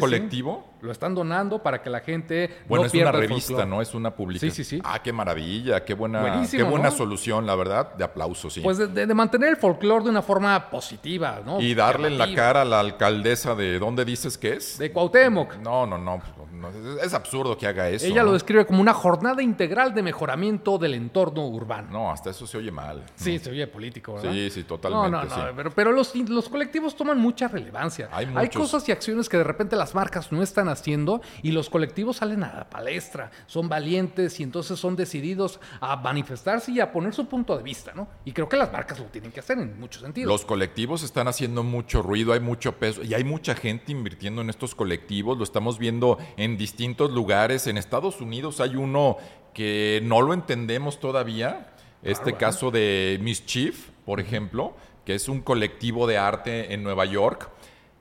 Lo 0.80 0.92
están 0.92 1.14
donando 1.14 1.62
para 1.62 1.82
que 1.82 1.90
la 1.90 2.00
gente 2.00 2.58
Bueno, 2.68 2.82
no 2.82 2.86
es 2.86 2.94
una 2.94 3.02
pierda 3.10 3.12
revista. 3.12 3.66
¿no? 3.66 3.82
Es 3.82 3.94
una 3.94 4.14
publicación. 4.14 4.52
Sí, 4.52 4.64
sí, 4.64 4.76
sí. 4.76 4.82
Ah, 4.84 5.02
qué 5.02 5.12
maravilla, 5.12 5.84
qué 5.84 5.94
buena, 5.94 6.20
Buenísimo, 6.20 6.64
qué 6.64 6.70
buena 6.70 6.90
¿no? 6.90 6.96
solución, 6.96 7.46
la 7.46 7.54
verdad, 7.56 7.94
de 7.94 8.04
aplauso, 8.04 8.48
sí. 8.48 8.60
Pues 8.60 8.78
de, 8.78 8.86
de- 8.86 9.06
de 9.06 9.14
mantener 9.14 9.48
el 9.50 9.56
folclore 9.56 10.04
de 10.04 10.10
una 10.10 10.22
forma 10.22 10.70
positiva, 10.70 11.40
¿no? 11.44 11.60
y 11.60 11.74
darle 11.74 12.08
en 12.08 12.18
la 12.18 12.32
cara 12.34 12.62
a 12.62 12.64
la 12.64 12.80
alcaldesa 12.80 13.54
de 13.54 13.78
dónde 13.78 14.04
dices 14.04 14.38
que 14.38 14.52
es. 14.54 14.78
De 14.78 14.92
Cuauhtémoc. 14.92 15.56
No, 15.56 15.86
no, 15.86 15.98
no, 15.98 16.22
no, 16.52 16.68
es, 16.68 17.04
es 17.06 17.14
absurdo 17.14 17.56
que 17.58 17.66
haga 17.66 17.88
eso. 17.88 18.06
Ella 18.06 18.20
¿no? 18.22 18.26
lo 18.26 18.32
describe 18.34 18.66
como 18.66 18.80
una 18.80 18.92
jornada 18.94 19.42
integral 19.42 19.94
de 19.94 20.02
mejoramiento 20.02 20.78
del 20.78 20.94
entorno 20.94 21.46
urbano. 21.46 21.88
No, 21.90 22.10
hasta 22.12 22.30
eso 22.30 22.46
se 22.46 22.56
oye 22.58 22.70
mal. 22.70 23.02
Sí, 23.16 23.38
se 23.38 23.50
oye 23.50 23.66
político, 23.66 24.14
¿verdad? 24.14 24.32
Sí, 24.32 24.50
sí, 24.50 24.64
totalmente, 24.64 25.10
No, 25.10 25.22
no, 25.24 25.28
no, 25.28 25.34
sí. 25.34 25.40
pero, 25.56 25.70
pero 25.70 25.92
los, 25.92 26.14
los 26.14 26.48
colectivos 26.48 26.94
toman 26.96 27.18
mucha 27.18 27.48
relevancia. 27.48 28.08
Hay 28.12 28.28
Hay 28.34 28.48
cosas 28.48 28.88
y 28.88 28.92
acciones 28.92 29.28
que 29.28 29.36
de 29.38 29.44
repente 29.44 29.74
las 29.76 29.94
marcas 29.94 30.30
no 30.32 30.42
están 30.42 30.67
haciendo 30.68 31.20
y 31.42 31.52
los 31.52 31.70
colectivos 31.70 32.16
salen 32.18 32.44
a 32.44 32.54
la 32.54 32.70
palestra, 32.70 33.30
son 33.46 33.68
valientes 33.68 34.40
y 34.40 34.42
entonces 34.42 34.78
son 34.78 34.96
decididos 34.96 35.60
a 35.80 35.96
manifestarse 35.96 36.72
y 36.72 36.80
a 36.80 36.92
poner 36.92 37.14
su 37.14 37.26
punto 37.26 37.56
de 37.56 37.62
vista, 37.62 37.92
¿no? 37.94 38.08
Y 38.24 38.32
creo 38.32 38.48
que 38.48 38.56
las 38.56 38.72
marcas 38.72 38.98
lo 38.98 39.06
tienen 39.06 39.32
que 39.32 39.40
hacer 39.40 39.58
en 39.58 39.78
muchos 39.78 40.02
sentidos. 40.02 40.28
Los 40.28 40.44
colectivos 40.44 41.02
están 41.02 41.28
haciendo 41.28 41.62
mucho 41.62 42.02
ruido, 42.02 42.32
hay 42.32 42.40
mucho 42.40 42.76
peso 42.76 43.02
y 43.02 43.14
hay 43.14 43.24
mucha 43.24 43.54
gente 43.54 43.92
invirtiendo 43.92 44.42
en 44.42 44.50
estos 44.50 44.74
colectivos. 44.74 45.38
Lo 45.38 45.44
estamos 45.44 45.78
viendo 45.78 46.18
en 46.36 46.56
distintos 46.56 47.10
lugares. 47.12 47.66
En 47.66 47.78
Estados 47.78 48.20
Unidos 48.20 48.60
hay 48.60 48.76
uno 48.76 49.16
que 49.54 50.00
no 50.04 50.22
lo 50.22 50.34
entendemos 50.34 51.00
todavía. 51.00 51.74
Este 52.02 52.34
caso 52.34 52.70
de 52.70 53.18
Mischief, 53.20 53.90
por 54.06 54.20
ejemplo, 54.20 54.76
que 55.04 55.14
es 55.14 55.28
un 55.28 55.40
colectivo 55.40 56.06
de 56.06 56.16
arte 56.16 56.72
en 56.72 56.82
Nueva 56.82 57.04
York. 57.06 57.50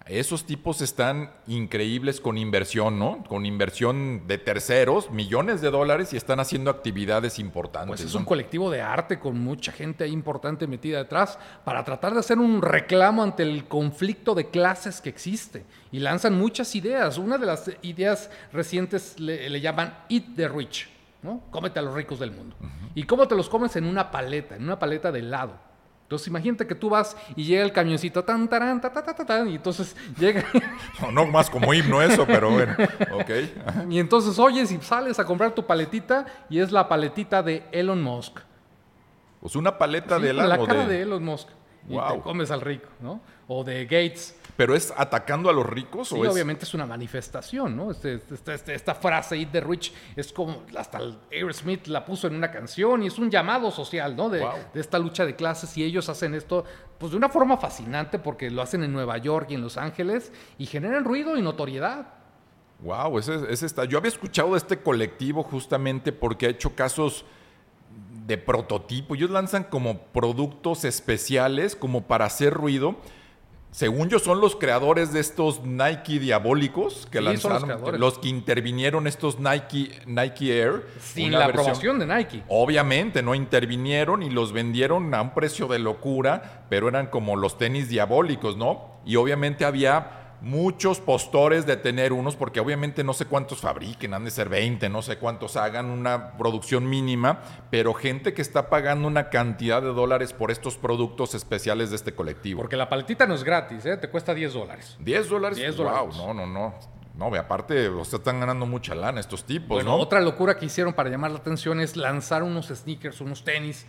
Esos 0.09 0.45
tipos 0.45 0.81
están 0.81 1.31
increíbles 1.47 2.21
con 2.21 2.37
inversión, 2.37 2.97
¿no? 2.97 3.23
Con 3.27 3.45
inversión 3.45 4.27
de 4.27 4.37
terceros, 4.37 5.11
millones 5.11 5.61
de 5.61 5.69
dólares 5.69 6.13
y 6.13 6.17
están 6.17 6.39
haciendo 6.39 6.71
actividades 6.71 7.39
importantes. 7.39 7.89
Pues 7.89 8.01
es 8.01 8.13
¿no? 8.13 8.19
un 8.19 8.25
colectivo 8.25 8.71
de 8.71 8.81
arte 8.81 9.19
con 9.19 9.39
mucha 9.39 9.71
gente 9.71 10.03
ahí 10.03 10.11
importante 10.11 10.67
metida 10.67 10.99
detrás 10.99 11.37
para 11.65 11.83
tratar 11.83 12.13
de 12.13 12.19
hacer 12.19 12.39
un 12.39 12.61
reclamo 12.61 13.23
ante 13.23 13.43
el 13.43 13.65
conflicto 13.65 14.33
de 14.35 14.49
clases 14.49 15.01
que 15.01 15.09
existe. 15.09 15.65
Y 15.91 15.99
lanzan 15.99 16.37
muchas 16.37 16.75
ideas. 16.75 17.17
Una 17.17 17.37
de 17.37 17.45
las 17.45 17.71
ideas 17.81 18.29
recientes 18.53 19.19
le, 19.19 19.49
le 19.49 19.61
llaman 19.61 19.97
Eat 20.09 20.35
the 20.35 20.47
Rich, 20.47 20.89
¿no? 21.21 21.43
Cómete 21.51 21.79
a 21.79 21.81
los 21.81 21.93
ricos 21.93 22.19
del 22.19 22.31
mundo. 22.31 22.55
¿Y 22.95 23.03
cómo 23.03 23.27
te 23.27 23.35
los 23.35 23.49
comes? 23.49 23.75
En 23.75 23.85
una 23.85 24.09
paleta, 24.09 24.55
en 24.55 24.63
una 24.63 24.79
paleta 24.79 25.11
de 25.11 25.19
helado. 25.19 25.66
Entonces 26.07 26.29
imagínate 26.29 26.65
que 26.65 26.73
tú 26.73 26.89
vas 26.89 27.17
y 27.35 27.43
llega 27.43 27.63
el 27.65 27.73
camioncito 27.73 28.23
tan 28.23 28.47
tarán, 28.47 28.79
ta, 28.79 28.93
ta, 28.93 29.03
ta, 29.03 29.13
ta, 29.13 29.25
tan, 29.25 29.49
y 29.49 29.55
entonces 29.55 29.93
llega 30.17 30.41
No, 31.01 31.11
no 31.11 31.25
más 31.25 31.49
como 31.49 31.73
himno 31.73 32.01
eso, 32.01 32.25
pero 32.25 32.49
bueno, 32.49 32.73
ok. 33.11 33.29
Y 33.89 33.99
entonces 33.99 34.39
oyes 34.39 34.71
y 34.71 34.77
sales 34.79 35.19
a 35.19 35.25
comprar 35.25 35.51
tu 35.51 35.65
paletita 35.65 36.25
y 36.49 36.59
es 36.59 36.71
la 36.71 36.87
paletita 36.87 37.43
de 37.43 37.63
Elon 37.73 38.01
Musk. 38.01 38.39
Pues 39.41 39.57
una 39.57 39.77
paleta 39.77 40.15
Sí, 40.15 40.23
de 40.23 40.29
con 40.33 40.39
helado. 40.45 40.61
la 40.61 40.65
cara 40.67 40.85
de- 40.87 40.95
de 40.95 41.01
Elon 41.01 41.23
Musk. 41.25 41.49
Y 41.89 41.93
Wow. 41.93 42.15
te 42.15 42.21
comes 42.21 42.51
al 42.51 42.61
rico, 42.61 42.87
¿no? 43.01 43.19
O 43.49 43.63
de 43.65 43.83
Gates. 43.83 44.33
¿Pero 44.57 44.75
es 44.75 44.91
atacando 44.97 45.49
a 45.51 45.53
los 45.53 45.65
ricos 45.65 46.09
Sí, 46.09 46.15
o 46.17 46.25
es...? 46.25 46.33
obviamente 46.33 46.65
es 46.65 46.73
una 46.73 46.85
manifestación, 46.87 47.77
¿no? 47.77 47.91
Este- 47.91 48.15
este- 48.15 48.53
este- 48.55 48.73
esta 48.73 48.95
frase, 48.95 49.37
Eat 49.37 49.51
the 49.51 49.61
Rich, 49.61 49.93
es 50.15 50.33
como, 50.33 50.63
hasta 50.75 50.99
Aerosmith 51.31 51.85
la 51.87 52.03
puso 52.03 52.25
en 52.27 52.35
una 52.35 52.49
canción 52.51 53.03
y 53.03 53.07
es 53.07 53.19
un 53.19 53.29
llamado 53.29 53.69
social, 53.69 54.15
¿no? 54.15 54.29
De, 54.29 54.39
Wow. 54.41 54.51
de 54.73 54.81
esta 54.81 54.97
lucha 54.97 55.25
de 55.25 55.35
clases 55.35 55.77
y 55.77 55.83
ellos 55.83 56.09
hacen 56.09 56.33
esto, 56.33 56.65
pues 56.97 57.11
de 57.11 57.17
una 57.17 57.29
forma 57.29 57.57
fascinante 57.57 58.17
porque 58.17 58.49
lo 58.49 58.63
hacen 58.63 58.83
en 58.83 58.91
Nueva 58.91 59.19
York 59.19 59.47
y 59.51 59.53
en 59.53 59.61
Los 59.61 59.77
Ángeles 59.77 60.31
y 60.57 60.65
generan 60.65 61.05
ruido 61.05 61.37
y 61.37 61.41
notoriedad. 61.43 62.07
Wow, 62.79 63.19
ese, 63.19 63.35
ese 63.51 63.65
está... 63.67 63.85
Yo 63.85 63.97
había 63.99 64.09
escuchado 64.09 64.51
de 64.53 64.57
este 64.57 64.79
colectivo 64.81 65.43
justamente 65.43 66.11
porque 66.11 66.47
ha 66.47 66.49
hecho 66.49 66.75
casos 66.75 67.25
de 68.25 68.37
prototipo. 68.37 69.15
Ellos 69.15 69.29
lanzan 69.29 69.63
como 69.63 69.99
productos 69.99 70.83
especiales 70.83 71.75
como 71.75 72.03
para 72.07 72.25
hacer 72.25 72.53
ruido. 72.53 72.95
Según 73.71 74.09
yo, 74.09 74.17
son 74.17 74.41
los 74.41 74.55
creadores 74.55 75.13
de 75.13 75.19
estos 75.19 75.61
Nike 75.63 76.19
diabólicos 76.19 77.07
que 77.11 77.19
Sí, 77.19 77.37
son 77.37 77.53
los 77.53 77.61
lanzaron, 77.67 77.99
los 77.99 78.17
que 78.17 78.27
intervinieron 78.29 79.05
estos 79.05 79.39
Nike, 79.39 79.99
Nike 80.07 80.57
Air. 80.61 80.87
Sin 80.99 81.31
la 81.33 81.47
versión- 81.47 81.49
aprobación 81.61 81.99
de 81.99 82.05
Nike. 82.07 82.43
Obviamente, 82.47 83.21
no 83.21 83.35
intervinieron 83.35 84.23
y 84.23 84.29
los 84.31 84.51
vendieron 84.51 85.13
a 85.13 85.21
un 85.21 85.33
precio 85.33 85.67
de 85.67 85.77
locura, 85.79 86.65
pero 86.69 86.87
eran 86.87 87.07
como 87.07 87.35
los 87.35 87.57
tenis 87.59 87.87
diabólicos, 87.89 88.57
¿no? 88.57 88.97
Y 89.05 89.15
obviamente 89.17 89.63
había 89.63 90.26
muchos 90.41 90.99
postores 90.99 91.65
de 91.65 91.77
tener 91.77 92.13
unos, 92.13 92.35
porque 92.35 92.59
obviamente 92.59 93.03
no 93.03 93.13
sé 93.13 93.25
cuántos 93.25 93.59
fabriquen, 93.59 94.13
han 94.13 94.25
de 94.25 94.31
ser 94.31 94.49
20, 94.49 94.89
no 94.89 95.01
sé 95.01 95.17
cuántos 95.17 95.57
hagan, 95.57 95.87
una 95.87 96.33
producción 96.37 96.89
mínima, 96.89 97.41
pero 97.69 97.93
gente 97.93 98.33
que 98.33 98.41
está 98.41 98.69
pagando 98.69 99.07
una 99.07 99.29
cantidad 99.29 99.81
de 99.81 99.89
dólares 99.89 100.33
por 100.33 100.51
estos 100.51 100.77
productos 100.77 101.33
especiales 101.35 101.89
de 101.89 101.95
este 101.95 102.13
colectivo. 102.13 102.61
Porque 102.61 102.77
la 102.77 102.89
paletita 102.89 103.25
no 103.25 103.35
es 103.35 103.43
gratis, 103.43 103.85
¿eh? 103.85 103.97
Te 103.97 104.09
cuesta 104.09 104.33
10 104.33 104.53
dólares. 104.53 104.97
10 104.99 105.29
dólares, 105.29 105.57
10 105.57 105.77
wow, 105.77 106.09
no, 106.15 106.33
no, 106.33 106.45
no. 106.45 106.73
No, 107.15 107.31
ve, 107.31 107.39
aparte, 107.39 107.87
o 107.87 108.05
sea, 108.05 108.17
están 108.17 108.39
ganando 108.39 108.67
mucha 108.67 108.93
lana 108.93 109.19
estos 109.19 109.43
tipos, 109.43 109.69
Bueno, 109.69 109.91
¿no? 109.91 109.97
otra 109.97 110.21
locura 110.21 110.55
que 110.55 110.67
hicieron 110.67 110.93
para 110.93 111.09
llamar 111.09 111.31
la 111.31 111.39
atención 111.39 111.79
es 111.81 111.95
lanzar 111.97 112.43
unos 112.43 112.67
sneakers, 112.67 113.21
unos 113.21 113.43
tenis 113.43 113.87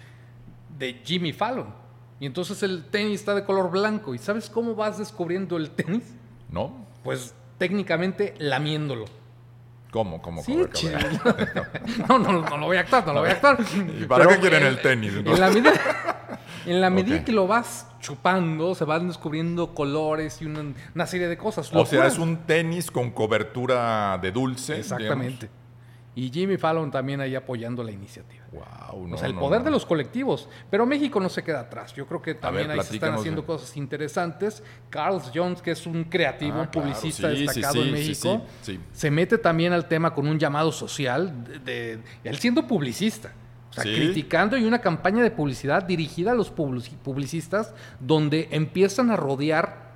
de 0.79 1.03
Jimmy 1.05 1.35
Fallon. 1.35 1.75
Y 2.21 2.27
entonces 2.27 2.63
el 2.63 2.87
tenis 2.87 3.21
está 3.21 3.35
de 3.35 3.45
color 3.45 3.71
blanco. 3.71 4.15
¿Y 4.15 4.19
sabes 4.19 4.49
cómo 4.49 4.75
vas 4.75 4.99
descubriendo 4.99 5.57
el 5.57 5.71
tenis? 5.71 6.17
¿No? 6.51 6.87
Pues 7.05 7.35
técnicamente 7.59 8.35
lamiéndolo. 8.39 9.05
¿Cómo? 9.91 10.21
¿Cómo? 10.21 10.43
Sí, 10.43 10.55
no, 12.09 12.19
no, 12.19 12.43
no 12.43 12.57
lo 12.59 12.67
voy 12.67 12.77
a 12.77 12.81
actuar, 12.81 13.07
no 13.07 13.15
lo 13.15 13.21
voy 13.21 13.31
a 13.31 13.33
actuar. 13.33 13.59
¿Y 13.99 14.05
para 14.05 14.25
Pero 14.25 14.35
qué 14.37 14.41
quieren 14.43 14.63
en- 14.63 14.69
el 14.69 14.83
tenis, 14.83 15.13
En 15.15 15.41
la 15.41 15.49
medida, 15.49 15.73
en 16.67 16.81
la 16.83 16.91
medida 16.91 17.17
Ok. 17.17 17.25
que 17.25 17.33
lo 17.33 17.47
vas 17.47 17.87
chupando, 18.01 18.75
se 18.75 18.85
van 18.85 19.09
descubriendo 19.09 19.75
colores 19.75 20.43
y 20.43 20.45
una, 20.47 20.75
una 20.95 21.07
serie 21.07 21.27
de 21.27 21.39
cosas. 21.39 21.71
O 21.75 21.87
sea, 21.87 22.07
es 22.07 22.19
un 22.19 22.37
tenis 22.47 22.91
con 22.91 23.11
cobertura 23.11 24.19
de 24.21 24.31
dulce. 24.31 24.79
Exactamente. 24.79 25.49
Y 26.19 26.31
Jimmy 26.33 26.57
Fallon 26.57 26.91
también 26.91 27.21
ahí 27.21 27.37
apoyando 27.37 27.85
la 27.85 27.93
iniciativa. 27.93 28.45
Wow, 28.51 29.07
no, 29.07 29.15
o 29.15 29.19
sea, 29.19 29.29
el 29.29 29.35
no, 29.35 29.41
poder 29.41 29.61
no. 29.61 29.67
de 29.67 29.71
los 29.71 29.87
colectivos. 29.87 30.49
Pero 30.69 30.85
México 30.85 31.21
no 31.21 31.29
se 31.29 31.45
queda 31.45 31.61
atrás. 31.61 31.95
Yo 31.95 32.07
creo 32.07 32.21
que 32.21 32.35
también 32.35 32.67
ver, 32.69 32.79
ahí 32.81 32.85
se 32.85 32.95
están 32.95 33.15
haciendo 33.15 33.47
cosas 33.47 33.77
interesantes. 33.77 34.63
Carl 34.91 35.21
Jones, 35.33 35.63
que 35.63 35.71
es 35.71 35.87
un 35.87 36.05
creativo, 36.05 36.57
Ah, 36.59 36.63
un 36.63 36.69
publicista 36.73 37.31
sí, 37.33 37.45
destacado 37.45 37.75
sí, 37.75 37.81
en 37.83 37.93
México, 37.93 38.43
se 38.93 39.11
mete 39.13 39.39
también 39.39 39.73
al 39.73 39.87
tema 39.87 40.13
con 40.13 40.27
un 40.27 40.39
llamado 40.41 40.73
social, 40.73 41.45
de, 41.45 41.59
de- 41.61 42.03
él 42.25 42.37
siendo 42.39 42.67
publicista. 42.67 43.33
O 43.71 43.73
sea, 43.75 43.85
criticando 43.85 44.57
y 44.57 44.65
una 44.65 44.81
campaña 44.81 45.23
de 45.23 45.31
publicidad 45.31 45.85
dirigida 45.85 46.33
a 46.33 46.35
los 46.35 46.53
publici- 46.53 46.97
publicistas 46.97 47.75
donde 48.01 48.49
empiezan 48.51 49.11
a 49.13 49.17
rodear 49.17 49.87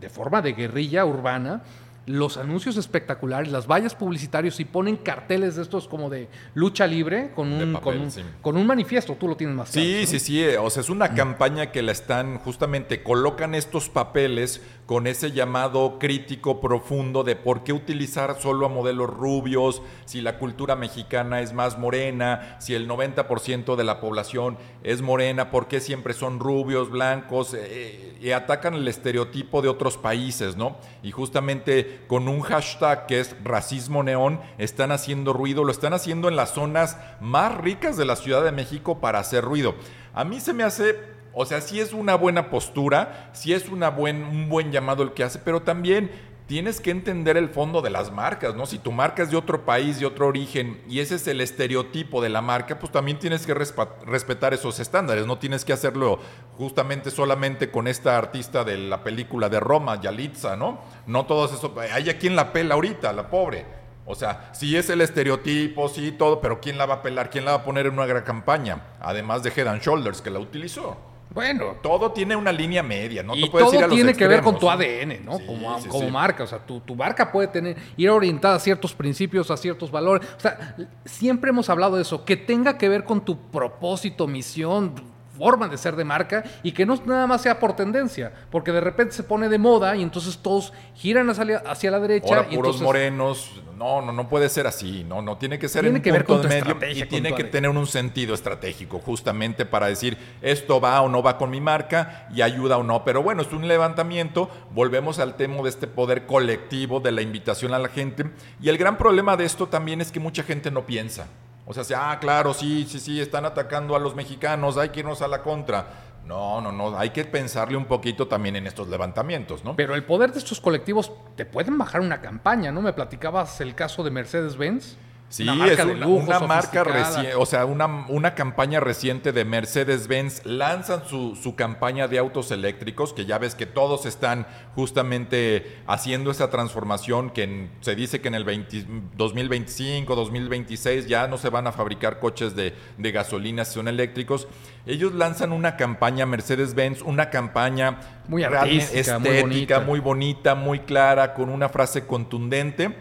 de 0.00 0.08
forma 0.08 0.42
de 0.42 0.54
guerrilla 0.54 1.04
urbana 1.04 1.62
los 2.06 2.36
anuncios 2.36 2.76
espectaculares, 2.76 3.50
las 3.50 3.66
vallas 3.66 3.94
publicitarios 3.94 4.60
y 4.60 4.64
ponen 4.64 4.96
carteles 4.96 5.56
de 5.56 5.62
estos 5.62 5.88
como 5.88 6.10
de 6.10 6.28
lucha 6.54 6.86
libre 6.86 7.32
con 7.34 7.52
un, 7.52 7.72
papel, 7.72 7.94
con 7.94 8.02
un, 8.02 8.10
sí. 8.10 8.22
con 8.42 8.56
un 8.56 8.66
manifiesto. 8.66 9.14
Tú 9.14 9.28
lo 9.28 9.36
tienes 9.36 9.56
más 9.56 9.70
claro. 9.70 9.86
Sí, 9.86 10.00
¿no? 10.00 10.06
sí, 10.06 10.18
sí. 10.20 10.42
eh, 10.42 10.58
O 10.58 10.68
sea, 10.70 10.82
es 10.82 10.90
una 10.90 11.14
campaña 11.14 11.72
que 11.72 11.82
la 11.82 11.92
están 11.92 12.38
justamente, 12.38 13.02
colocan 13.02 13.54
estos 13.54 13.88
papeles 13.88 14.60
con 14.86 15.06
ese 15.06 15.32
llamado 15.32 15.98
crítico 15.98 16.60
profundo 16.60 17.24
de 17.24 17.36
por 17.36 17.64
qué 17.64 17.72
utilizar 17.72 18.40
solo 18.40 18.66
a 18.66 18.68
modelos 18.68 19.08
rubios, 19.08 19.82
si 20.04 20.20
la 20.20 20.38
cultura 20.38 20.76
mexicana 20.76 21.40
es 21.40 21.52
más 21.54 21.78
morena, 21.78 22.56
si 22.60 22.74
el 22.74 22.88
90% 22.88 23.76
de 23.76 23.84
la 23.84 24.00
población 24.00 24.58
es 24.82 25.00
morena, 25.00 25.50
por 25.50 25.68
qué 25.68 25.80
siempre 25.80 26.12
son 26.12 26.38
rubios, 26.38 26.90
blancos, 26.90 27.54
eh, 27.54 28.16
y 28.20 28.32
atacan 28.32 28.74
el 28.74 28.86
estereotipo 28.86 29.62
de 29.62 29.68
otros 29.68 29.96
países, 29.96 30.56
¿no? 30.56 30.76
Y 31.02 31.10
justamente 31.10 31.93
con 32.06 32.28
un 32.28 32.40
hashtag 32.40 33.06
que 33.06 33.20
es 33.20 33.36
racismo 33.42 34.02
neón, 34.02 34.40
están 34.58 34.92
haciendo 34.92 35.32
ruido, 35.32 35.64
lo 35.64 35.72
están 35.72 35.92
haciendo 35.92 36.28
en 36.28 36.36
las 36.36 36.50
zonas 36.50 36.96
más 37.20 37.56
ricas 37.56 37.96
de 37.96 38.04
la 38.04 38.16
Ciudad 38.16 38.44
de 38.44 38.52
México 38.52 39.00
para 39.00 39.18
hacer 39.18 39.44
ruido. 39.44 39.74
A 40.12 40.24
mí 40.24 40.40
se 40.40 40.52
me 40.52 40.62
hace 40.64 41.14
o 41.36 41.44
sea, 41.44 41.60
sí 41.60 41.80
es 41.80 41.92
una 41.92 42.14
buena 42.14 42.48
postura, 42.48 43.30
sí 43.32 43.52
es 43.52 43.68
buen, 43.68 44.22
un 44.22 44.48
buen 44.48 44.70
llamado 44.70 45.02
el 45.02 45.12
que 45.14 45.24
hace, 45.24 45.40
pero 45.40 45.62
también 45.62 46.10
tienes 46.46 46.80
que 46.80 46.90
entender 46.90 47.36
el 47.36 47.48
fondo 47.48 47.80
de 47.80 47.90
las 47.90 48.12
marcas, 48.12 48.54
¿no? 48.54 48.66
Si 48.66 48.78
tu 48.78 48.92
marca 48.92 49.22
es 49.22 49.30
de 49.30 49.36
otro 49.36 49.64
país, 49.64 49.98
de 49.98 50.06
otro 50.06 50.26
origen, 50.26 50.82
y 50.88 51.00
ese 51.00 51.14
es 51.14 51.26
el 51.26 51.40
estereotipo 51.40 52.20
de 52.20 52.28
la 52.28 52.42
marca, 52.42 52.78
pues 52.78 52.92
también 52.92 53.18
tienes 53.18 53.46
que 53.46 53.54
respetar 53.54 54.52
esos 54.52 54.78
estándares, 54.78 55.26
no 55.26 55.38
tienes 55.38 55.64
que 55.64 55.72
hacerlo 55.72 56.18
justamente 56.58 57.10
solamente 57.10 57.70
con 57.70 57.88
esta 57.88 58.18
artista 58.18 58.62
de 58.62 58.76
la 58.76 59.02
película 59.02 59.48
de 59.48 59.60
Roma, 59.60 60.00
Yalitza, 60.00 60.56
¿no? 60.56 60.80
No 61.06 61.24
todos 61.24 61.52
esos, 61.52 61.70
hay 61.78 62.10
a 62.10 62.18
quien 62.18 62.36
la 62.36 62.52
pela 62.52 62.74
ahorita, 62.74 63.12
la 63.12 63.28
pobre. 63.30 63.64
O 64.06 64.14
sea, 64.14 64.50
sí 64.52 64.76
es 64.76 64.90
el 64.90 65.00
estereotipo, 65.00 65.88
sí, 65.88 66.12
todo, 66.12 66.42
pero 66.42 66.60
¿quién 66.60 66.76
la 66.76 66.84
va 66.84 66.96
a 66.96 67.02
pelar? 67.02 67.30
¿Quién 67.30 67.46
la 67.46 67.52
va 67.52 67.56
a 67.58 67.64
poner 67.64 67.86
en 67.86 67.94
una 67.94 68.04
gran 68.04 68.22
campaña? 68.22 68.82
Además 69.00 69.42
de 69.42 69.50
Head 69.50 69.66
and 69.66 69.80
Shoulders, 69.80 70.20
que 70.20 70.28
la 70.28 70.40
utilizó. 70.40 71.13
Bueno, 71.34 71.76
Todo 71.82 72.12
tiene 72.12 72.36
una 72.36 72.52
línea 72.52 72.82
media, 72.82 73.22
no 73.22 73.34
y 73.34 73.40
ir 73.40 73.46
a 73.46 73.50
todo 73.50 73.80
los 73.80 73.90
tiene 73.90 74.14
que 74.14 74.26
ver 74.26 74.42
con 74.42 74.58
tu 74.58 74.70
ADN, 74.70 75.24
¿no? 75.24 75.38
Sí, 75.38 75.46
como 75.46 75.80
sí, 75.80 75.88
como 75.88 76.04
sí. 76.06 76.10
marca. 76.10 76.44
O 76.44 76.46
sea, 76.46 76.60
tu, 76.60 76.80
tu 76.80 76.94
marca 76.94 77.32
puede 77.32 77.48
tener, 77.48 77.76
ir 77.96 78.10
orientada 78.10 78.54
a 78.54 78.60
ciertos 78.60 78.94
principios, 78.94 79.50
a 79.50 79.56
ciertos 79.56 79.90
valores. 79.90 80.28
O 80.36 80.40
sea, 80.40 80.76
siempre 81.04 81.50
hemos 81.50 81.68
hablado 81.68 81.96
de 81.96 82.02
eso, 82.02 82.24
que 82.24 82.36
tenga 82.36 82.78
que 82.78 82.88
ver 82.88 83.04
con 83.04 83.24
tu 83.24 83.36
propósito, 83.36 84.28
misión, 84.28 84.94
forma 85.36 85.68
de 85.68 85.76
ser 85.76 85.96
de 85.96 86.04
marca 86.04 86.44
y 86.62 86.72
que 86.72 86.86
no 86.86 86.94
nada 87.04 87.26
más 87.26 87.42
sea 87.42 87.58
por 87.58 87.74
tendencia, 87.76 88.32
porque 88.50 88.72
de 88.72 88.80
repente 88.80 89.14
se 89.14 89.22
pone 89.22 89.48
de 89.48 89.58
moda 89.58 89.96
y 89.96 90.02
entonces 90.02 90.38
todos 90.38 90.72
giran 90.94 91.28
hacia, 91.28 91.58
hacia 91.58 91.90
la 91.90 92.00
derecha. 92.00 92.28
Ahora 92.28 92.46
y 92.50 92.56
puros 92.56 92.76
entonces, 92.76 92.82
morenos, 92.82 93.50
no, 93.76 94.02
no, 94.02 94.12
no 94.12 94.28
puede 94.28 94.48
ser 94.48 94.66
así, 94.66 95.04
no, 95.04 95.22
no, 95.22 95.36
tiene 95.36 95.58
que 95.58 95.68
ser 95.68 95.82
Tiene 95.82 95.98
en 95.98 96.02
que 96.02 96.12
ver 96.12 96.24
punto 96.24 96.42
con 96.42 96.50
de 96.50 96.62
medio 96.62 96.90
y 96.90 97.06
tiene 97.06 97.34
que 97.34 97.44
tener 97.44 97.70
un 97.70 97.86
sentido 97.86 98.34
estratégico 98.34 99.00
justamente 99.00 99.66
para 99.66 99.86
decir 99.86 100.16
esto 100.42 100.80
va 100.80 101.00
o 101.02 101.08
no 101.08 101.22
va 101.22 101.38
con 101.38 101.50
mi 101.50 101.60
marca 101.60 102.28
y 102.34 102.42
ayuda 102.42 102.78
o 102.78 102.82
no, 102.82 103.04
pero 103.04 103.22
bueno, 103.22 103.42
es 103.42 103.52
un 103.52 103.66
levantamiento, 103.68 104.50
volvemos 104.72 105.18
al 105.18 105.36
tema 105.36 105.62
de 105.62 105.68
este 105.68 105.86
poder 105.86 106.26
colectivo, 106.26 107.00
de 107.00 107.12
la 107.12 107.22
invitación 107.22 107.74
a 107.74 107.78
la 107.78 107.88
gente 107.88 108.30
y 108.60 108.68
el 108.68 108.78
gran 108.78 108.96
problema 108.96 109.36
de 109.36 109.44
esto 109.44 109.68
también 109.68 110.00
es 110.00 110.10
que 110.10 110.20
mucha 110.20 110.42
gente 110.42 110.70
no 110.70 110.86
piensa. 110.86 111.26
O 111.66 111.72
sea, 111.72 111.84
si, 111.84 111.94
ah, 111.94 112.18
claro, 112.20 112.52
sí, 112.52 112.86
sí, 112.88 113.00
sí, 113.00 113.20
están 113.20 113.44
atacando 113.44 113.96
a 113.96 113.98
los 113.98 114.14
mexicanos, 114.14 114.76
hay 114.76 114.90
que 114.90 115.00
irnos 115.00 115.22
a 115.22 115.28
la 115.28 115.42
contra. 115.42 115.86
No, 116.26 116.60
no, 116.60 116.72
no, 116.72 116.98
hay 116.98 117.10
que 117.10 117.24
pensarle 117.24 117.76
un 117.76 117.84
poquito 117.84 118.26
también 118.26 118.56
en 118.56 118.66
estos 118.66 118.88
levantamientos, 118.88 119.62
¿no? 119.62 119.76
Pero 119.76 119.94
el 119.94 120.04
poder 120.04 120.32
de 120.32 120.38
estos 120.38 120.60
colectivos 120.60 121.12
te 121.36 121.44
pueden 121.44 121.76
bajar 121.76 122.00
una 122.00 122.20
campaña, 122.20 122.72
¿no? 122.72 122.80
Me 122.80 122.92
platicabas 122.92 123.60
el 123.60 123.74
caso 123.74 124.02
de 124.02 124.10
Mercedes-Benz. 124.10 124.96
Sí, 125.30 125.42
una 125.42 125.54
marca 125.54 125.72
es 125.72 125.78
de 125.78 125.92
una, 125.94 126.06
lujo, 126.06 126.24
una 126.26 126.40
marca 126.40 126.84
reciente, 126.84 127.34
o 127.34 127.44
sea, 127.44 127.64
una, 127.64 127.86
una 128.08 128.36
campaña 128.36 128.78
reciente 128.78 129.32
de 129.32 129.44
Mercedes-Benz. 129.44 130.44
Lanzan 130.46 131.04
su, 131.08 131.34
su 131.34 131.56
campaña 131.56 132.06
de 132.06 132.18
autos 132.18 132.52
eléctricos, 132.52 133.12
que 133.12 133.24
ya 133.26 133.38
ves 133.38 133.56
que 133.56 133.66
todos 133.66 134.06
están 134.06 134.46
justamente 134.76 135.78
haciendo 135.88 136.30
esa 136.30 136.50
transformación, 136.50 137.30
que 137.30 137.42
en- 137.42 137.70
se 137.80 137.96
dice 137.96 138.20
que 138.20 138.28
en 138.28 138.34
el 138.36 138.44
20 138.44 138.86
2025, 139.16 140.14
2026 140.14 141.08
ya 141.08 141.26
no 141.26 141.36
se 141.36 141.48
van 141.48 141.66
a 141.66 141.72
fabricar 141.72 142.20
coches 142.20 142.54
de, 142.54 142.72
de 142.96 143.10
gasolina, 143.12 143.64
son 143.64 143.88
eléctricos. 143.88 144.46
Ellos 144.86 145.14
lanzan 145.14 145.50
una 145.52 145.76
campaña 145.76 146.26
Mercedes-Benz, 146.26 147.02
una 147.02 147.30
campaña 147.30 147.98
Muy 148.28 148.44
artística, 148.44 149.18
muy 149.18 149.28
estética, 149.30 149.40
bonita. 149.42 149.80
muy 149.80 149.98
bonita, 150.00 150.54
muy 150.54 150.78
clara, 150.80 151.34
con 151.34 151.48
una 151.48 151.68
frase 151.68 152.06
contundente 152.06 152.94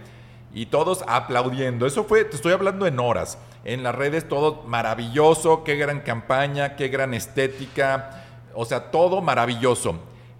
y 0.53 0.67
todos 0.67 1.03
aplaudiendo. 1.07 1.85
Eso 1.85 2.03
fue, 2.03 2.23
te 2.25 2.35
estoy 2.35 2.53
hablando 2.53 2.85
en 2.85 2.99
horas. 2.99 3.37
En 3.65 3.81
las 3.81 3.95
redes 3.95 4.27
todo 4.27 4.63
maravilloso, 4.67 5.63
qué 5.63 5.75
gran 5.75 6.01
campaña, 6.01 6.75
qué 6.75 6.89
gran 6.89 7.13
estética, 7.13 8.23
o 8.53 8.65
sea, 8.65 8.91
todo 8.91 9.21
maravilloso. 9.21 9.95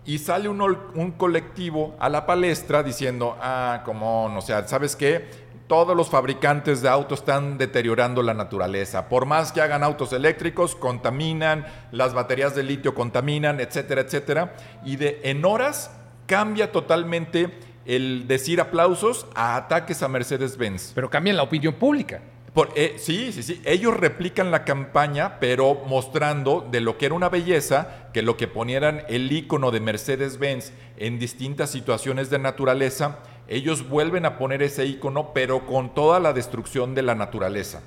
Y 0.05 0.17
sale 0.20 0.50
un, 0.50 0.62
un 0.62 1.12
colectivo 1.12 1.96
a 2.00 2.10
la 2.10 2.26
palestra 2.26 2.84
diciendo, 2.84 3.38
ah, 3.41 3.82
como, 3.86 4.26
o 4.26 4.41
sea, 4.41 4.67
¿sabes 4.67 4.95
qué? 4.95 5.43
Todos 5.67 5.95
los 5.95 6.10
fabricantes 6.10 6.82
de 6.82 6.89
autos 6.89 7.19
están 7.19 7.58
deteriorando 7.58 8.21
la 8.21 8.34
naturaleza. 8.34 9.08
Por 9.08 9.26
más 9.26 9.54
que 9.54 9.62
hagan 9.62 9.82
autos 9.82 10.12
eléctricos, 10.12 10.76
contaminan, 10.76 11.65
las 11.91 12.13
baterías 12.13 12.54
de 12.54 12.63
litio 12.63 12.93
contaminan, 12.93 13.62
etcétera, 13.62 14.02
etcétera. 14.02 14.56
Y 14.84 14.97
de 14.97 15.21
en 15.23 15.45
horas 15.45 15.89
cambia 16.28 16.71
totalmente 16.71 17.58
el 17.86 18.28
decir 18.28 18.62
aplausos 18.62 19.26
a 19.36 19.56
ataques 19.56 20.02
a 20.04 20.08
Mercedes-Benz. 20.08 20.91
Pero 20.96 21.10
cambian 21.10 21.38
la 21.38 21.43
opinión 21.43 21.74
pública. 21.74 22.22
Por- 22.54 22.69
eh, 22.76 22.96
sí, 22.98 23.32
sí, 23.34 23.41
sí. 23.41 23.62
Ellos 23.65 23.98
replican 23.98 24.52
la 24.52 24.63
campaña, 24.63 25.39
pero 25.39 25.74
mostrando 25.88 26.67
de 26.72 26.82
lo 26.82 26.98
que 27.00 27.08
era 27.08 27.15
una 27.15 27.30
belleza, 27.30 28.10
que 28.13 28.22
lo 28.22 28.38
que 28.38 28.48
ponieran 28.48 29.04
el 29.10 29.32
icono 29.32 29.72
de 29.72 29.80
Mercedes-Benz 29.80 30.72
en 30.98 31.17
distintas 31.17 31.72
situaciones 31.72 32.30
de 32.30 32.38
naturaleza, 32.38 33.19
ellos 33.48 33.89
vuelven 33.89 34.26
a 34.26 34.38
poner 34.38 34.62
ese 34.62 34.86
icono, 34.86 35.34
pero 35.34 35.65
con 35.65 35.96
toda 35.96 36.19
la 36.19 36.32
destrucción 36.32 36.93
de 36.93 37.02
la 37.02 37.15
naturaleza. 37.15 37.82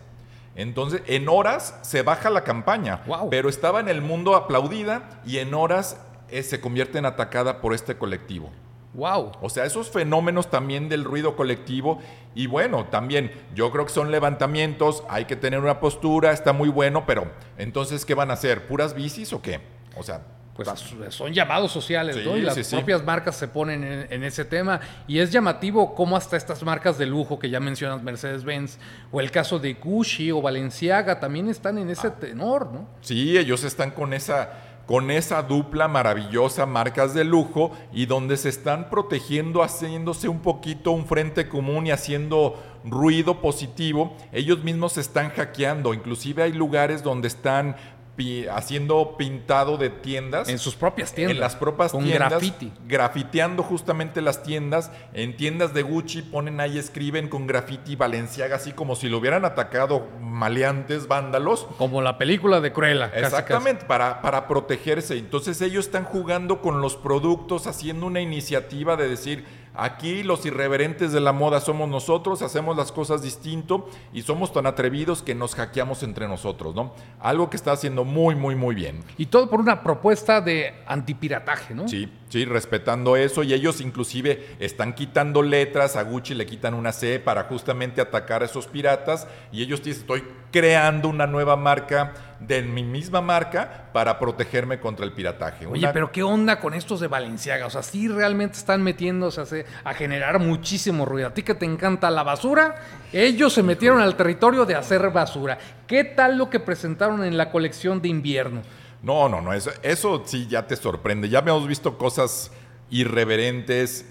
Entonces, 0.57 1.03
en 1.07 1.29
horas 1.29 1.79
se 1.83 2.03
baja 2.03 2.29
la 2.31 2.43
campaña, 2.43 3.03
Guau. 3.07 3.31
pero 3.31 3.49
estaba 3.49 3.79
en 3.79 3.89
el 3.89 4.03
mundo 4.03 4.35
aplaudida 4.35 5.21
y 5.25 5.39
en 5.39 5.55
horas 5.55 6.01
eh, 6.31 6.43
se 6.43 6.61
convierte 6.61 6.99
en 6.99 7.07
atacada 7.07 7.61
por 7.61 7.73
este 7.73 7.97
colectivo. 7.97 8.51
Wow. 8.97 9.33
O 9.43 9.49
sea, 9.51 9.65
esos 9.67 9.91
fenómenos 9.91 10.51
también 10.51 10.89
del 10.89 11.05
ruido 11.05 11.37
colectivo. 11.37 12.01
Y 12.35 12.47
bueno, 12.49 12.87
también 12.87 13.31
yo 13.55 13.71
creo 13.71 13.85
que 13.87 13.93
son 13.93 14.11
levantamientos, 14.11 15.05
hay 15.09 15.27
que 15.27 15.37
tener 15.37 15.61
una 15.61 15.81
postura, 15.81 16.33
está 16.33 16.53
muy 16.53 16.69
bueno, 16.71 17.05
pero 17.07 17.31
entonces, 17.59 18.05
¿qué 18.05 18.15
van 18.15 18.31
a 18.31 18.35
hacer? 18.35 18.67
¿Puras 18.67 18.95
bicis 18.95 19.33
o 19.33 19.41
qué? 19.43 19.61
O 19.97 20.03
sea, 20.03 20.23
Pues 20.57 20.69
son 21.11 21.35
llamados 21.35 21.71
sociales, 21.71 22.17
Sí, 22.17 22.23
¿no? 22.25 22.35
Y 22.39 22.41
las 22.41 22.55
sí, 22.55 22.65
sí. 22.65 22.75
propias 22.77 23.05
marcas 23.05 23.37
se 23.37 23.47
ponen 23.49 23.85
en, 23.85 24.07
en 24.11 24.25
ese 24.25 24.43
tema. 24.47 24.81
Y 25.07 25.19
es 25.19 25.31
llamativo 25.31 25.95
cómo 25.95 26.17
hasta 26.17 26.39
estas 26.39 26.63
marcas 26.63 26.97
de 26.97 27.05
lujo 27.05 27.39
que 27.39 27.51
ya 27.51 27.61
mencionas, 27.61 28.03
Mercedes-Benz, 28.03 28.79
o 29.13 29.21
el 29.21 29.31
caso 29.31 29.59
de 29.59 29.75
Gucci 29.75 30.31
o 30.33 30.41
Balenciaga, 30.41 31.21
también 31.21 31.51
están 31.51 31.77
en 31.77 31.89
Ah. 31.91 31.93
ese 31.93 32.11
tenor, 32.11 32.73
¿no? 32.73 32.89
sí, 33.03 33.37
ellos 33.37 33.65
están 33.65 33.91
con 33.91 34.15
esa, 34.15 34.51
con 34.87 35.11
esa 35.11 35.43
dupla 35.43 35.89
maravillosa, 35.89 36.65
marcas 36.65 37.13
de 37.13 37.25
lujo, 37.25 37.73
y 37.93 38.07
donde 38.07 38.37
se 38.37 38.49
están 38.49 38.89
protegiendo, 38.89 39.63
haciéndose 39.63 40.29
un 40.29 40.41
poquito 40.41 40.93
un 40.93 41.07
frente 41.07 41.49
común 41.49 41.87
y 41.87 41.91
haciendo 41.91 42.63
ruido 42.85 43.41
positivo. 43.41 44.17
Ellos 44.33 44.63
mismos 44.63 44.93
se 44.93 45.01
están 45.01 45.31
hackeando, 45.31 45.93
inclusive 45.93 46.45
hay 46.45 46.53
lugares 46.53 47.03
donde 47.03 47.29
están 47.29 47.77
pi- 48.17 48.47
haciendo 48.49 49.17
pintado 49.17 49.77
de 49.77 49.91
tiendas. 49.91 50.49
En 50.49 50.59
sus 50.59 50.75
propias 50.75 51.13
tiendas. 51.15 51.35
En 51.37 51.41
las 51.41 51.55
propias 51.55 51.93
con 51.93 52.05
tiendas. 52.05 52.31
graffiti. 52.31 52.73
Grafiteando 52.89 53.63
justamente 53.63 54.21
las 54.23 54.43
tiendas. 54.43 54.91
En 55.13 55.37
tiendas 55.37 55.75
de 55.75 55.83
Gucci 55.83 56.23
ponen 56.23 56.59
ahí, 56.61 56.79
escriben 56.79 57.29
con 57.29 57.47
graffiti 57.47 57.95
Valenciaga, 57.97 58.57
así 58.57 58.73
como 58.73 58.97
si 58.97 59.09
lo 59.09 59.19
hubieran 59.19 59.45
atacado 59.45 60.09
maleantes, 60.21 61.07
vándalos. 61.09 61.67
Como 61.79 62.03
la 62.03 62.19
película 62.19 62.61
de 62.61 62.73
Cruella. 62.73 63.11
casi, 63.11 63.25
Exactamente, 63.25 63.85
Para, 63.87 64.23
para 64.23 64.49
protegerse. 64.49 65.17
Entonces 65.19 65.61
ellos 65.61 65.87
están 65.87 66.05
jugando 66.05 66.61
con 66.63 66.81
los 66.81 66.97
productos, 66.97 67.67
haciendo 67.67 68.07
una 68.07 68.21
iniciativa 68.21 68.97
de 68.97 69.09
decir, 69.09 69.45
aquí 69.77 70.23
los 70.23 70.45
irreverentes 70.47 71.13
de 71.13 71.21
la 71.21 71.33
moda 71.33 71.61
somos 71.61 71.89
nosotros, 71.89 72.43
hacemos 72.43 72.77
las 72.77 72.93
cosas 72.93 73.23
distinto 73.23 73.89
y 74.13 74.23
somos 74.23 74.53
tan 74.53 74.67
atrevidos 74.67 75.23
que 75.23 75.35
nos 75.35 75.55
hackeamos 75.55 76.03
entre 76.03 76.29
nosotros, 76.29 76.75
¿no? 76.75 76.95
Algo 77.21 77.51
que 77.51 77.57
está 77.57 77.73
haciendo 77.73 78.05
muy, 78.05 78.35
muy, 78.35 78.55
muy 78.55 78.75
bien. 78.75 79.03
Y 79.19 79.27
todo 79.27 79.49
por 79.49 79.61
una 79.61 79.83
propuesta 79.83 80.41
de 80.41 80.75
antipirataje, 80.87 81.75
¿no? 81.75 81.89
Sí. 81.89 82.09
Sí, 82.29 82.45
respetando 82.45 83.15
eso 83.15 83.45
y 83.45 83.55
ellos 83.55 83.81
inclusive 83.81 84.57
están 84.59 84.95
quitando 84.95 85.43
letras, 85.43 85.95
a 85.95 86.03
Gucci 86.03 86.35
le 86.35 86.45
quitan 86.45 86.75
una 86.75 86.91
C 86.93 87.21
para 87.21 87.45
justamente 87.45 88.01
atacar 88.01 88.43
a 88.43 88.47
esos 88.47 88.67
piratas 88.67 89.29
y 89.53 89.63
ellos 89.63 89.81
dicen, 89.83 90.01
estoy 90.03 90.25
creando 90.51 91.09
una 91.09 91.27
nueva 91.29 91.55
marca 91.57 92.15
de 92.41 92.63
mi 92.63 92.83
misma 92.83 93.21
marca 93.21 93.91
para 93.93 94.19
protegerme 94.19 94.81
contra 94.81 95.05
el 95.05 95.13
pirataje. 95.13 95.67
Oye, 95.67 95.81
Una- 95.85 95.93
pero 95.93 96.11
¿qué 96.11 96.23
onda 96.25 96.59
con 96.59 96.75
estos 96.75 96.99
de 96.99 97.07
Valenciaga? 97.07 97.67
O 97.67 97.71
sea, 97.71 97.83
sí 97.85 98.09
realmente 98.09 98.57
están 98.59 98.83
metiéndose 98.83 99.65
a 99.85 99.95
generar 99.95 100.41
muchísimo 100.41 101.05
ruido. 101.05 101.29
A 101.29 101.35
ti 101.35 101.45
que 101.45 101.55
te 101.55 101.65
encanta 101.65 102.11
la 102.11 102.25
basura, 102.25 102.75
ellos 103.13 103.53
se 103.53 103.63
metieron 103.63 104.01
al 104.01 104.17
territorio 104.17 104.65
de 104.67 104.75
hacer 104.75 105.11
basura. 105.11 105.59
¿Qué 105.87 106.03
tal 106.03 106.37
lo 106.39 106.51
que 106.51 106.59
presentaron 106.59 107.23
en 107.25 107.37
la 107.37 107.51
colección 107.51 108.03
de 108.03 108.09
invierno? 108.09 108.63
No, 109.03 109.29
no, 109.29 109.41
no, 109.41 109.53
eso, 109.53 109.71
eso 109.83 110.23
sí 110.25 110.47
ya 110.49 110.67
te 110.67 110.77
sorprende. 110.77 111.29
Ya 111.29 111.41
hemos 111.41 111.67
visto 111.67 111.99
cosas 111.99 112.51
irreverentes 112.91 114.07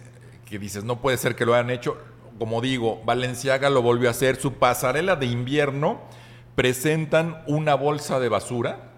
que 0.45 0.59
dices, 0.59 0.83
no 0.83 1.01
puede 1.01 1.17
ser 1.17 1.35
que 1.35 1.45
lo 1.45 1.53
hayan 1.53 1.69
hecho. 1.69 1.97
Como 2.37 2.61
digo, 2.61 3.01
Valenciaga 3.05 3.69
lo 3.69 3.81
volvió 3.81 4.09
a 4.09 4.11
hacer. 4.11 4.35
Su 4.35 4.53
pasarela 4.53 5.15
de 5.15 5.25
invierno 5.25 6.01
presentan 6.55 7.43
una 7.47 7.75
bolsa 7.75 8.19
de 8.19 8.29
basura 8.29 8.91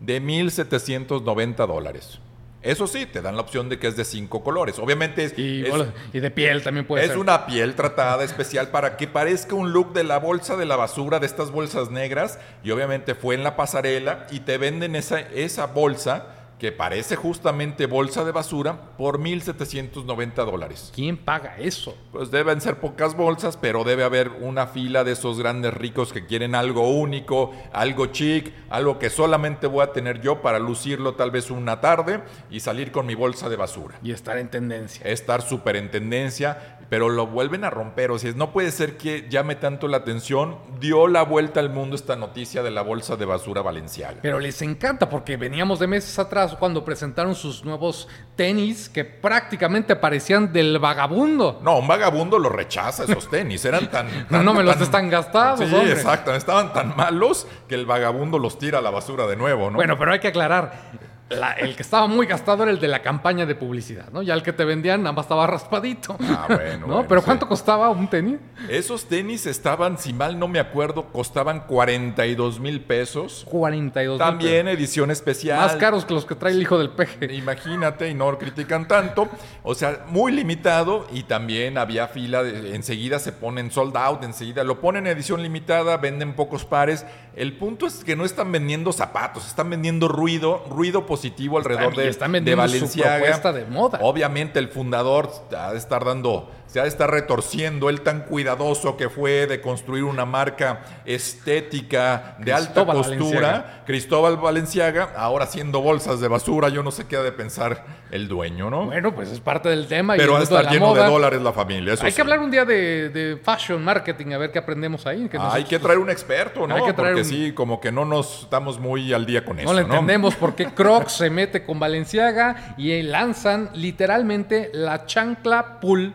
de 0.00 0.22
1.790 0.22 1.66
dólares. 1.66 2.20
Eso 2.66 2.86
sí, 2.86 3.06
te 3.06 3.22
dan 3.22 3.36
la 3.36 3.42
opción 3.42 3.68
de 3.68 3.78
que 3.78 3.86
es 3.86 3.96
de 3.96 4.04
cinco 4.04 4.42
colores. 4.42 4.78
Obviamente 4.78 5.24
es, 5.24 5.38
Y, 5.38 5.64
es- 5.64 5.72
y 6.12 6.20
de 6.20 6.30
piel 6.30 6.62
también 6.62 6.86
puede 6.86 7.04
es 7.04 7.10
ser. 7.10 7.18
una 7.18 7.46
piel 7.46 7.74
tratada 7.74 8.24
especial 8.24 8.68
para 8.68 8.96
que 8.96 9.06
parezca 9.06 9.54
un 9.54 9.72
look 9.72 9.92
de 9.92 10.04
la 10.04 10.18
bolsa 10.18 10.56
de 10.56 10.66
la 10.66 10.76
basura, 10.76 11.18
de 11.20 11.26
estas 11.26 11.50
bolsas 11.50 11.90
negras. 11.90 12.38
Y 12.64 12.70
obviamente 12.72 13.14
fue 13.14 13.34
en 13.34 13.44
la 13.44 13.56
pasarela 13.56 14.26
y 14.30 14.40
te 14.40 14.58
venden 14.58 14.96
esa, 14.96 15.20
esa 15.20 15.66
bolsa 15.66 16.26
que 16.58 16.72
parece 16.72 17.16
justamente 17.16 17.86
bolsa 17.86 18.24
de 18.24 18.32
basura 18.32 18.96
por 18.96 19.20
1.790 19.20 20.34
dólares. 20.44 20.90
¿Quién 20.94 21.16
paga 21.18 21.56
eso? 21.58 21.96
Pues 22.12 22.30
deben 22.30 22.60
ser 22.60 22.80
pocas 22.80 23.14
bolsas, 23.14 23.56
pero 23.56 23.84
debe 23.84 24.04
haber 24.04 24.30
una 24.40 24.66
fila 24.66 25.04
de 25.04 25.12
esos 25.12 25.38
grandes 25.38 25.74
ricos 25.74 26.12
que 26.12 26.24
quieren 26.24 26.54
algo 26.54 26.88
único, 26.88 27.52
algo 27.72 28.06
chic, 28.06 28.52
algo 28.70 28.98
que 28.98 29.10
solamente 29.10 29.66
voy 29.66 29.82
a 29.82 29.92
tener 29.92 30.20
yo 30.22 30.40
para 30.40 30.58
lucirlo 30.58 31.14
tal 31.14 31.30
vez 31.30 31.50
una 31.50 31.80
tarde 31.80 32.22
y 32.50 32.60
salir 32.60 32.90
con 32.90 33.06
mi 33.06 33.14
bolsa 33.14 33.48
de 33.48 33.56
basura 33.56 33.98
Y 34.02 34.12
estar 34.12 34.38
en 34.38 34.48
tendencia. 34.48 35.06
estar 35.06 35.42
súper 35.42 35.76
en 35.76 35.90
tendencia, 35.90 36.78
pero 36.88 37.08
lo 37.08 37.26
vuelven 37.26 37.64
a 37.64 37.70
romper. 37.70 38.10
O 38.10 38.18
sea, 38.18 38.32
no 38.34 38.52
puede 38.52 38.70
ser 38.70 38.96
que 38.96 39.26
llame 39.28 39.56
tanto 39.56 39.88
la 39.88 39.98
atención. 39.98 40.56
Dio 40.80 41.06
la 41.06 41.22
vuelta 41.22 41.60
al 41.60 41.70
mundo 41.70 41.96
esta 41.96 42.16
noticia 42.16 42.62
de 42.62 42.70
la 42.70 42.82
bolsa 42.82 43.16
de 43.16 43.24
basura 43.26 43.60
valenciaga. 43.62 44.20
Pero 44.22 44.40
les 44.40 44.62
encanta 44.62 45.08
porque 45.08 45.36
veníamos 45.36 45.78
de 45.78 45.86
meses 45.86 46.18
atrás 46.18 46.45
cuando 46.54 46.84
presentaron 46.84 47.34
sus 47.34 47.64
nuevos 47.64 48.08
tenis 48.36 48.88
que 48.88 49.04
prácticamente 49.04 49.96
parecían 49.96 50.52
del 50.52 50.78
vagabundo. 50.78 51.60
No, 51.62 51.78
un 51.78 51.88
vagabundo 51.88 52.38
lo 52.38 52.48
rechaza 52.48 53.04
esos 53.04 53.28
tenis. 53.28 53.64
Eran 53.64 53.86
tan. 53.90 54.06
No, 54.06 54.24
tan- 54.30 54.44
no 54.44 54.54
me 54.54 54.62
los 54.62 54.74
tan- 54.74 54.82
están 54.84 55.10
gastados, 55.10 55.68
Sí, 55.68 55.74
hombre. 55.74 55.92
exacto. 55.92 56.34
Estaban 56.34 56.72
tan 56.72 56.96
malos 56.96 57.46
que 57.68 57.74
el 57.74 57.86
vagabundo 57.86 58.38
los 58.38 58.58
tira 58.58 58.78
a 58.78 58.82
la 58.82 58.90
basura 58.90 59.26
de 59.26 59.36
nuevo, 59.36 59.70
¿no? 59.70 59.76
Bueno, 59.76 59.98
pero 59.98 60.12
hay 60.12 60.20
que 60.20 60.28
aclarar. 60.28 60.90
La- 61.28 61.52
el 61.54 61.74
que 61.74 61.82
estaba 61.82 62.06
muy 62.06 62.26
gastado 62.26 62.62
era 62.62 62.70
el 62.70 62.78
de 62.78 62.86
la 62.86 63.02
campaña 63.02 63.46
de 63.46 63.56
publicidad, 63.56 64.10
¿no? 64.12 64.22
Ya 64.22 64.32
el 64.34 64.42
que 64.44 64.52
te 64.52 64.64
vendían 64.64 65.02
nada 65.02 65.12
más 65.12 65.24
estaba 65.24 65.44
raspadito. 65.46 66.16
Ah, 66.20 66.44
bueno, 66.48 66.86
¿No? 66.86 66.94
bueno, 66.94 67.06
pero 67.08 67.20
sí. 67.20 67.24
¿cuánto 67.24 67.48
costaba 67.48 67.90
un 67.90 68.08
tenis? 68.08 68.38
Esos 68.68 69.06
tenis 69.06 69.44
estaban, 69.46 69.98
si 69.98 70.12
mal 70.12 70.38
no 70.38 70.46
me 70.46 70.60
acuerdo, 70.60 71.06
costaban 71.06 71.60
42 71.66 72.60
mil 72.60 72.80
pesos. 72.80 73.44
42 73.50 74.18
mil 74.18 74.24
También 74.24 74.68
edición 74.68 75.10
especial. 75.10 75.58
pesos. 75.58 75.72
Más 75.72 75.80
caros 75.80 76.04
que 76.04 76.14
los 76.14 76.24
que 76.26 76.36
trae 76.36 76.52
el 76.52 76.62
hijo 76.62 76.78
del 76.78 76.90
peje. 76.90 77.34
Imagínate, 77.34 78.08
y 78.08 78.14
no 78.14 78.38
critican 78.38 78.86
tanto. 78.86 79.28
O 79.64 79.74
sea, 79.74 80.04
muy 80.08 80.30
limitado 80.30 81.08
y 81.12 81.24
también 81.24 81.76
había 81.76 82.06
fila, 82.06 82.44
de- 82.44 82.76
enseguida 82.76 83.18
se 83.18 83.32
ponen 83.32 83.72
sold 83.72 83.96
out, 83.96 84.22
enseguida 84.22 84.62
lo 84.62 84.80
ponen 84.80 85.06
en 85.08 85.16
edición 85.16 85.42
limitada, 85.42 85.96
venden 85.96 86.34
pocos 86.34 86.64
pares. 86.64 87.04
El 87.34 87.56
punto 87.58 87.86
es 87.86 88.04
que 88.04 88.14
no 88.16 88.24
están 88.24 88.52
vendiendo 88.52 88.92
zapatos, 88.92 89.44
están 89.46 89.68
vendiendo 89.70 90.06
ruido, 90.08 90.64
ruido 90.70 91.00
positivo 91.00 91.15
alrededor 91.58 91.90
Están- 91.92 92.00
y 92.00 92.04
de, 92.04 92.10
están 92.10 92.32
de 92.44 92.52
su 92.52 92.56
Valenciaga. 92.58 93.52
de 93.52 93.64
moda. 93.66 93.98
Obviamente 94.02 94.58
el 94.58 94.68
fundador 94.68 95.30
ha 95.56 95.72
de 95.72 95.78
estar 95.78 96.04
dando, 96.04 96.50
se 96.66 96.80
ha 96.80 96.82
de 96.82 96.88
estar 96.88 97.10
retorciendo, 97.10 97.88
él 97.90 98.00
tan 98.02 98.22
cuidadoso 98.22 98.96
que 98.96 99.08
fue 99.08 99.46
de 99.46 99.60
construir 99.60 100.04
una 100.04 100.24
marca 100.26 100.80
estética 101.04 102.36
de 102.40 102.52
alta 102.52 102.84
costura. 102.84 103.10
Valenciaga. 103.18 103.82
Cristóbal 103.86 104.36
Valenciaga, 104.36 105.12
ahora 105.16 105.44
haciendo 105.44 105.80
bolsas 105.80 106.20
de 106.20 106.28
basura, 106.28 106.68
yo 106.68 106.82
no 106.82 106.90
sé 106.90 107.06
qué 107.06 107.16
ha 107.16 107.22
de 107.22 107.32
pensar 107.32 107.84
el 108.10 108.26
dueño, 108.28 108.68
¿no? 108.70 108.86
Bueno, 108.86 109.14
pues 109.14 109.30
es 109.30 109.40
parte 109.40 109.68
del 109.68 109.86
tema. 109.86 110.14
Pero 110.16 110.36
el 110.36 110.42
ha 110.42 110.44
de 110.44 110.44
mundo 110.44 110.54
de 110.56 110.60
estar 110.62 110.72
lleno 110.74 110.86
moda. 110.88 111.04
de 111.04 111.10
dólares 111.10 111.42
la 111.42 111.52
familia, 111.52 111.94
eso 111.94 112.04
Hay 112.04 112.10
sí. 112.10 112.16
que 112.16 112.22
hablar 112.22 112.40
un 112.40 112.50
día 112.50 112.64
de, 112.64 113.08
de 113.10 113.36
fashion 113.36 113.82
marketing, 113.82 114.32
a 114.32 114.38
ver 114.38 114.50
qué 114.50 114.58
aprendemos 114.58 115.06
ahí. 115.06 115.28
que 115.28 115.36
Ah, 115.38 115.50
hay 115.54 115.64
que 115.64 115.78
traer 115.78 115.98
un 115.98 116.10
experto, 116.10 116.66
¿no? 116.66 116.74
Hay 116.74 116.82
que 116.84 116.92
traer 116.92 117.14
Porque 117.14 117.28
un- 117.28 117.34
sí, 117.34 117.52
como 117.52 117.80
que 117.80 117.92
no 117.92 118.04
nos 118.04 118.42
estamos 118.42 118.78
muy 118.80 119.12
al 119.12 119.24
día 119.26 119.44
con 119.44 119.58
eso, 119.58 119.68
No 119.68 119.74
le 119.74 119.82
¿no? 119.86 119.94
entendemos 119.94 120.34
por 120.34 120.54
qué 120.54 120.66
Crocs 120.74 121.12
se 121.12 121.30
mete 121.30 121.64
con 121.64 121.78
Valenciaga 121.78 122.74
y 122.76 123.02
lanzan 123.02 123.70
literalmente 123.74 124.70
la 124.72 125.06
chancla 125.06 125.80
pool. 125.80 126.12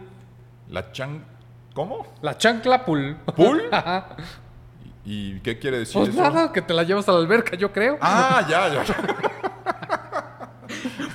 La 0.72 0.92
chan... 0.92 1.24
¿Cómo? 1.74 2.06
La 2.22 2.38
chancla 2.38 2.84
pool. 2.86 3.18
¿Pool? 3.36 3.64
Ajá. 3.72 4.08
¿Y 5.06 5.40
qué 5.40 5.58
quiere 5.60 5.80
decir 5.80 5.98
Pues 6.00 6.10
eso? 6.10 6.22
nada, 6.22 6.52
que 6.52 6.62
te 6.62 6.74
la 6.74 6.84
llevas 6.84 7.08
a 7.08 7.14
la 7.14 7.20
alberca, 7.20 7.56
yo 7.56 7.72
creo. 7.72 7.98
Ah, 8.02 8.46
ya, 8.50 8.74
ya. 8.74 8.84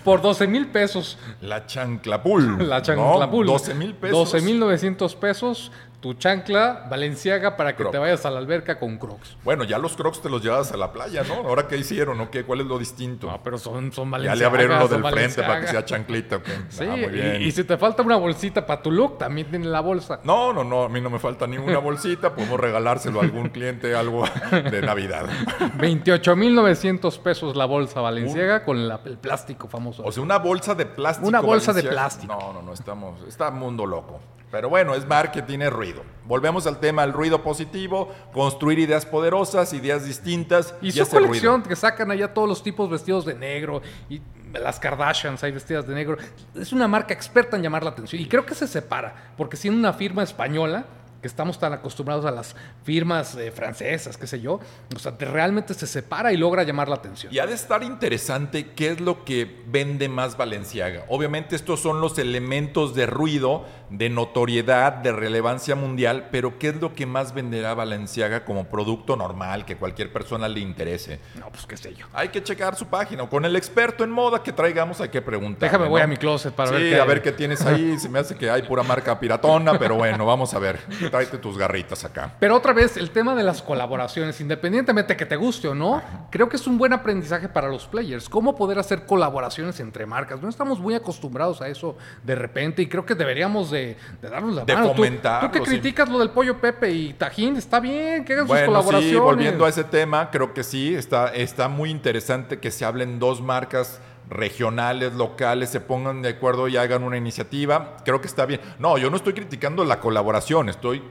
Por 0.04 0.22
12 0.22 0.46
mil 0.46 0.68
pesos. 0.68 1.18
La 1.40 1.66
chanclapul. 1.66 2.58
La 2.68 2.80
chancla 2.82 3.26
¿no? 3.26 3.30
pool. 3.30 3.46
12 3.46 3.74
mil 3.74 3.94
pesos. 3.94 4.30
12 4.32 4.40
mil 4.44 4.58
900 4.60 5.14
pesos. 5.16 5.72
Tu 6.06 6.14
chancla 6.14 6.86
Valenciaga 6.88 7.56
para 7.56 7.74
que 7.74 7.84
te 7.86 7.98
vayas 7.98 8.24
a 8.24 8.30
la 8.30 8.38
alberca 8.38 8.78
con 8.78 8.96
Crocs. 8.96 9.38
Bueno, 9.42 9.64
ya 9.64 9.76
los 9.76 9.96
crocs 9.96 10.22
te 10.22 10.30
los 10.30 10.40
llevas 10.40 10.70
a 10.70 10.76
la 10.76 10.92
playa, 10.92 11.24
¿no? 11.24 11.34
¿Ahora 11.48 11.66
qué 11.66 11.76
hicieron 11.76 12.20
o 12.20 12.30
qué? 12.30 12.44
¿Cuál 12.44 12.60
es 12.60 12.66
lo 12.66 12.78
distinto? 12.78 13.26
No, 13.26 13.42
pero 13.42 13.58
son, 13.58 13.90
son 13.92 14.04
ya 14.04 14.10
Valenciaga. 14.12 14.36
le 14.38 14.44
abrieron 14.46 14.78
lo 14.78 14.86
del 14.86 15.04
frente 15.12 15.42
para 15.42 15.60
que 15.62 15.66
sea 15.66 15.84
chanclita. 15.84 16.36
¿ok? 16.36 16.44
Sí, 16.68 16.84
Ah, 16.88 16.90
muy 16.92 17.00
y- 17.06 17.08
bien. 17.08 17.42
y, 17.42 17.50
si 17.50 17.64
te 17.64 17.76
falta 17.76 18.04
una 18.04 18.14
bolsita 18.18 18.64
para 18.64 18.80
tu 18.82 18.92
look, 18.92 19.18
también 19.18 19.48
tiene 19.50 19.66
la 19.66 19.80
bolsa. 19.80 20.20
No, 20.22 20.52
no, 20.52 20.62
no, 20.62 20.84
a 20.84 20.88
mí 20.88 21.00
no 21.00 21.10
me 21.10 21.18
falta 21.18 21.44
ni 21.48 21.58
una 21.58 21.78
bolsita, 21.78 22.32
podemos 22.32 22.60
regalárselo 22.60 23.18
a 23.18 23.24
algún 23.24 23.48
cliente 23.48 23.96
algo 23.96 24.22
de 24.52 24.82
Navidad. 24.82 25.26
28,900 25.74 27.18
pesos 27.18 27.56
la 27.56 27.64
bolsa 27.64 28.00
Valenciaga 28.00 28.64
con 28.64 28.86
la- 28.86 29.00
el 29.04 29.18
plástico 29.18 29.66
famoso. 29.66 30.04
O 30.04 30.12
sea, 30.12 30.22
una 30.22 30.38
bolsa 30.38 30.76
de 30.76 30.86
plástico. 30.86 31.26
Una 31.26 31.40
bolsa 31.40 31.72
de 31.72 31.82
plástico. 31.82 32.32
No, 32.32 32.52
no, 32.52 32.62
no, 32.62 32.72
estamos, 32.72 33.22
está 33.26 33.50
mundo 33.50 33.84
loco. 33.86 34.20
Pero 34.50 34.68
bueno, 34.68 34.94
es 34.94 35.06
marketing, 35.06 35.60
es 35.60 35.72
ruido. 35.72 36.02
Volvemos 36.24 36.66
al 36.66 36.78
tema, 36.78 37.02
el 37.04 37.12
ruido 37.12 37.42
positivo, 37.42 38.12
construir 38.32 38.78
ideas 38.78 39.04
poderosas, 39.04 39.72
ideas 39.72 40.04
distintas. 40.04 40.74
y 40.80 40.92
su 40.92 41.02
ese 41.02 41.10
colección 41.10 41.56
ruido. 41.56 41.68
que 41.68 41.76
sacan 41.76 42.10
allá 42.10 42.32
todos 42.32 42.48
los 42.48 42.62
tipos 42.62 42.88
vestidos 42.88 43.24
de 43.24 43.34
negro 43.34 43.82
y 44.08 44.20
las 44.52 44.78
Kardashians 44.78 45.42
hay 45.42 45.52
vestidas 45.52 45.86
de 45.86 45.94
negro. 45.94 46.16
Es 46.54 46.72
una 46.72 46.88
marca 46.88 47.12
experta 47.12 47.56
en 47.56 47.62
llamar 47.62 47.82
la 47.82 47.90
atención 47.90 48.22
y 48.22 48.26
creo 48.26 48.46
que 48.46 48.54
se 48.54 48.66
separa, 48.66 49.32
porque 49.36 49.56
siendo 49.56 49.78
una 49.78 49.92
firma 49.92 50.22
española, 50.22 50.86
que 51.20 51.28
estamos 51.28 51.58
tan 51.58 51.72
acostumbrados 51.72 52.24
a 52.24 52.30
las 52.30 52.54
firmas 52.84 53.34
eh, 53.36 53.50
francesas, 53.50 54.16
qué 54.16 54.26
sé 54.26 54.40
yo, 54.40 54.60
o 54.94 54.98
sea, 54.98 55.16
te- 55.16 55.24
realmente 55.24 55.74
se 55.74 55.86
separa 55.86 56.32
y 56.32 56.36
logra 56.36 56.62
llamar 56.62 56.88
la 56.88 56.96
atención. 56.96 57.32
Y 57.34 57.38
ha 57.38 57.46
de 57.46 57.54
estar 57.54 57.82
interesante 57.82 58.72
qué 58.72 58.90
es 58.90 59.00
lo 59.00 59.24
que 59.24 59.62
vende 59.66 60.08
más 60.08 60.36
Valenciaga. 60.36 61.04
Obviamente 61.08 61.56
estos 61.56 61.80
son 61.80 62.00
los 62.00 62.18
elementos 62.18 62.94
de 62.94 63.06
ruido, 63.06 63.64
de 63.90 64.08
notoriedad, 64.10 64.92
de 64.92 65.12
relevancia 65.12 65.74
mundial, 65.74 66.28
pero 66.30 66.58
qué 66.58 66.68
es 66.68 66.76
lo 66.80 66.94
que 66.94 67.06
más 67.06 67.34
venderá 67.34 67.74
Valenciaga 67.74 68.44
como 68.44 68.64
producto 68.66 69.16
normal 69.16 69.64
que 69.64 69.76
cualquier 69.76 70.12
persona 70.12 70.48
le 70.48 70.60
interese. 70.60 71.20
No, 71.38 71.48
pues 71.50 71.66
qué 71.66 71.76
sé 71.76 71.94
yo. 71.94 72.06
Hay 72.12 72.28
que 72.28 72.42
checar 72.42 72.76
su 72.76 72.86
página 72.86 73.22
o 73.24 73.30
con 73.30 73.44
el 73.44 73.56
experto 73.56 74.04
en 74.04 74.10
moda 74.10 74.42
que 74.42 74.52
traigamos 74.52 75.00
hay 75.00 75.08
que 75.08 75.22
preguntar. 75.22 75.70
Déjame, 75.70 75.88
voy 75.88 76.00
a 76.02 76.06
mi 76.06 76.16
closet 76.16 76.52
para 76.54 76.70
sí, 76.70 76.76
ver 76.76 76.90
qué 76.92 77.00
a 77.00 77.04
ver 77.04 77.22
qué 77.22 77.32
tienes 77.32 77.64
ahí. 77.64 77.98
Se 77.98 78.08
me 78.08 78.18
hace 78.18 78.34
que 78.36 78.50
hay 78.50 78.62
pura 78.62 78.82
marca 78.82 79.18
piratona, 79.18 79.78
pero 79.78 79.94
bueno, 79.96 80.26
vamos 80.26 80.52
a 80.54 80.58
ver. 80.58 80.78
Tráete 81.10 81.38
tus 81.38 81.56
garritas 81.58 82.04
acá. 82.04 82.34
Pero 82.40 82.56
otra 82.56 82.72
vez, 82.72 82.96
el 82.96 83.10
tema 83.10 83.34
de 83.34 83.42
las 83.42 83.62
colaboraciones, 83.62 84.40
independientemente 84.40 85.16
que 85.16 85.26
te 85.26 85.36
guste 85.36 85.68
o 85.68 85.74
no, 85.74 86.02
creo 86.30 86.48
que 86.48 86.56
es 86.56 86.66
un 86.66 86.78
buen 86.78 86.92
aprendizaje 86.92 87.48
para 87.48 87.68
los 87.68 87.86
players. 87.86 88.28
Cómo 88.28 88.54
poder 88.56 88.78
hacer 88.78 89.06
colaboraciones 89.06 89.80
entre 89.80 90.06
marcas. 90.06 90.40
No 90.42 90.48
estamos 90.48 90.78
muy 90.80 90.94
acostumbrados 90.94 91.60
a 91.62 91.68
eso 91.68 91.96
de 92.22 92.34
repente 92.34 92.82
y 92.82 92.86
creo 92.88 93.04
que 93.06 93.14
deberíamos 93.14 93.70
de, 93.70 93.96
de 94.20 94.28
darnos 94.28 94.54
la 94.54 94.64
De 94.64 94.74
mano. 94.74 94.88
Tú- 94.90 94.94
fomentarlo, 94.96 95.50
Tú, 95.50 95.58
que 95.58 95.64
sí. 95.64 95.70
criticas 95.72 96.08
lo 96.08 96.18
del 96.18 96.30
pollo 96.30 96.60
Pepe 96.60 96.90
y 96.90 97.12
Tajín, 97.14 97.56
está 97.56 97.80
bien, 97.80 98.24
que 98.24 98.32
hagan 98.34 98.46
sus 98.48 98.58
colaboraciones. 98.60 99.10
sí, 99.10 99.16
volviendo 99.16 99.64
a 99.64 99.68
ese 99.68 99.84
tema, 99.84 100.30
creo 100.30 100.52
que 100.54 100.62
sí, 100.64 100.94
está, 100.94 101.28
está 101.34 101.68
muy 101.68 101.90
interesante 101.90 102.58
que 102.58 102.70
se 102.70 102.84
hablen 102.84 103.18
dos 103.18 103.40
marcas 103.40 104.00
regionales, 104.28 105.14
locales, 105.14 105.70
se 105.70 105.80
pongan 105.80 106.22
de 106.22 106.30
acuerdo 106.30 106.68
y 106.68 106.76
hagan 106.76 107.02
una 107.04 107.16
iniciativa. 107.16 107.96
Creo 108.04 108.20
que 108.20 108.26
está 108.26 108.46
bien. 108.46 108.60
No, 108.78 108.98
yo 108.98 109.10
no 109.10 109.16
estoy 109.16 109.32
criticando 109.34 109.84
la 109.84 110.00
colaboración, 110.00 110.68
estoy 110.68 111.02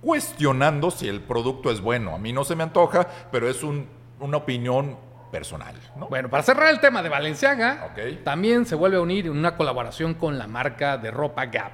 cuestionando 0.00 0.90
si 0.90 1.08
el 1.08 1.20
producto 1.20 1.70
es 1.70 1.80
bueno. 1.80 2.14
A 2.14 2.18
mí 2.18 2.32
no 2.32 2.44
se 2.44 2.54
me 2.54 2.62
antoja, 2.62 3.06
pero 3.32 3.48
es 3.48 3.62
un- 3.62 3.88
una 4.20 4.36
opinión 4.36 4.96
personal, 5.32 5.74
¿no? 5.96 6.08
Bueno, 6.08 6.30
para 6.30 6.42
cerrar 6.42 6.68
el 6.70 6.80
tema 6.80 7.02
de 7.02 7.08
Valenciaga, 7.08 7.92
también 8.24 8.64
se 8.64 8.74
vuelve 8.74 8.96
a 8.96 9.00
unir 9.00 9.26
en 9.26 9.32
una 9.32 9.56
colaboración 9.56 10.14
con 10.14 10.38
la 10.38 10.46
marca 10.46 10.96
de 10.96 11.10
ropa 11.10 11.46
Gap, 11.46 11.72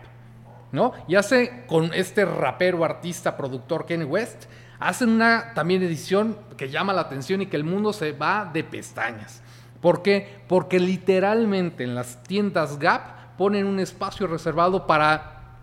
¿no? 0.72 0.92
Y 1.06 1.14
hace 1.14 1.64
con 1.68 1.92
este 1.94 2.24
rapero, 2.24 2.84
artista, 2.84 3.36
productor 3.36 3.86
Kanye 3.86 4.04
West, 4.04 4.46
hacen 4.80 5.08
una 5.10 5.52
también 5.54 5.82
edición 5.82 6.36
que 6.56 6.68
llama 6.68 6.92
la 6.92 7.02
atención 7.02 7.42
y 7.42 7.46
que 7.46 7.56
el 7.56 7.62
mundo 7.64 7.92
se 7.92 8.10
va 8.12 8.50
de 8.52 8.64
pestañas. 8.64 9.40
¿Por 9.84 10.00
qué? 10.00 10.38
Porque 10.48 10.80
literalmente 10.80 11.84
en 11.84 11.94
las 11.94 12.22
tiendas 12.22 12.78
Gap 12.78 13.36
ponen 13.36 13.66
un 13.66 13.78
espacio 13.78 14.26
reservado 14.26 14.86
para 14.86 15.58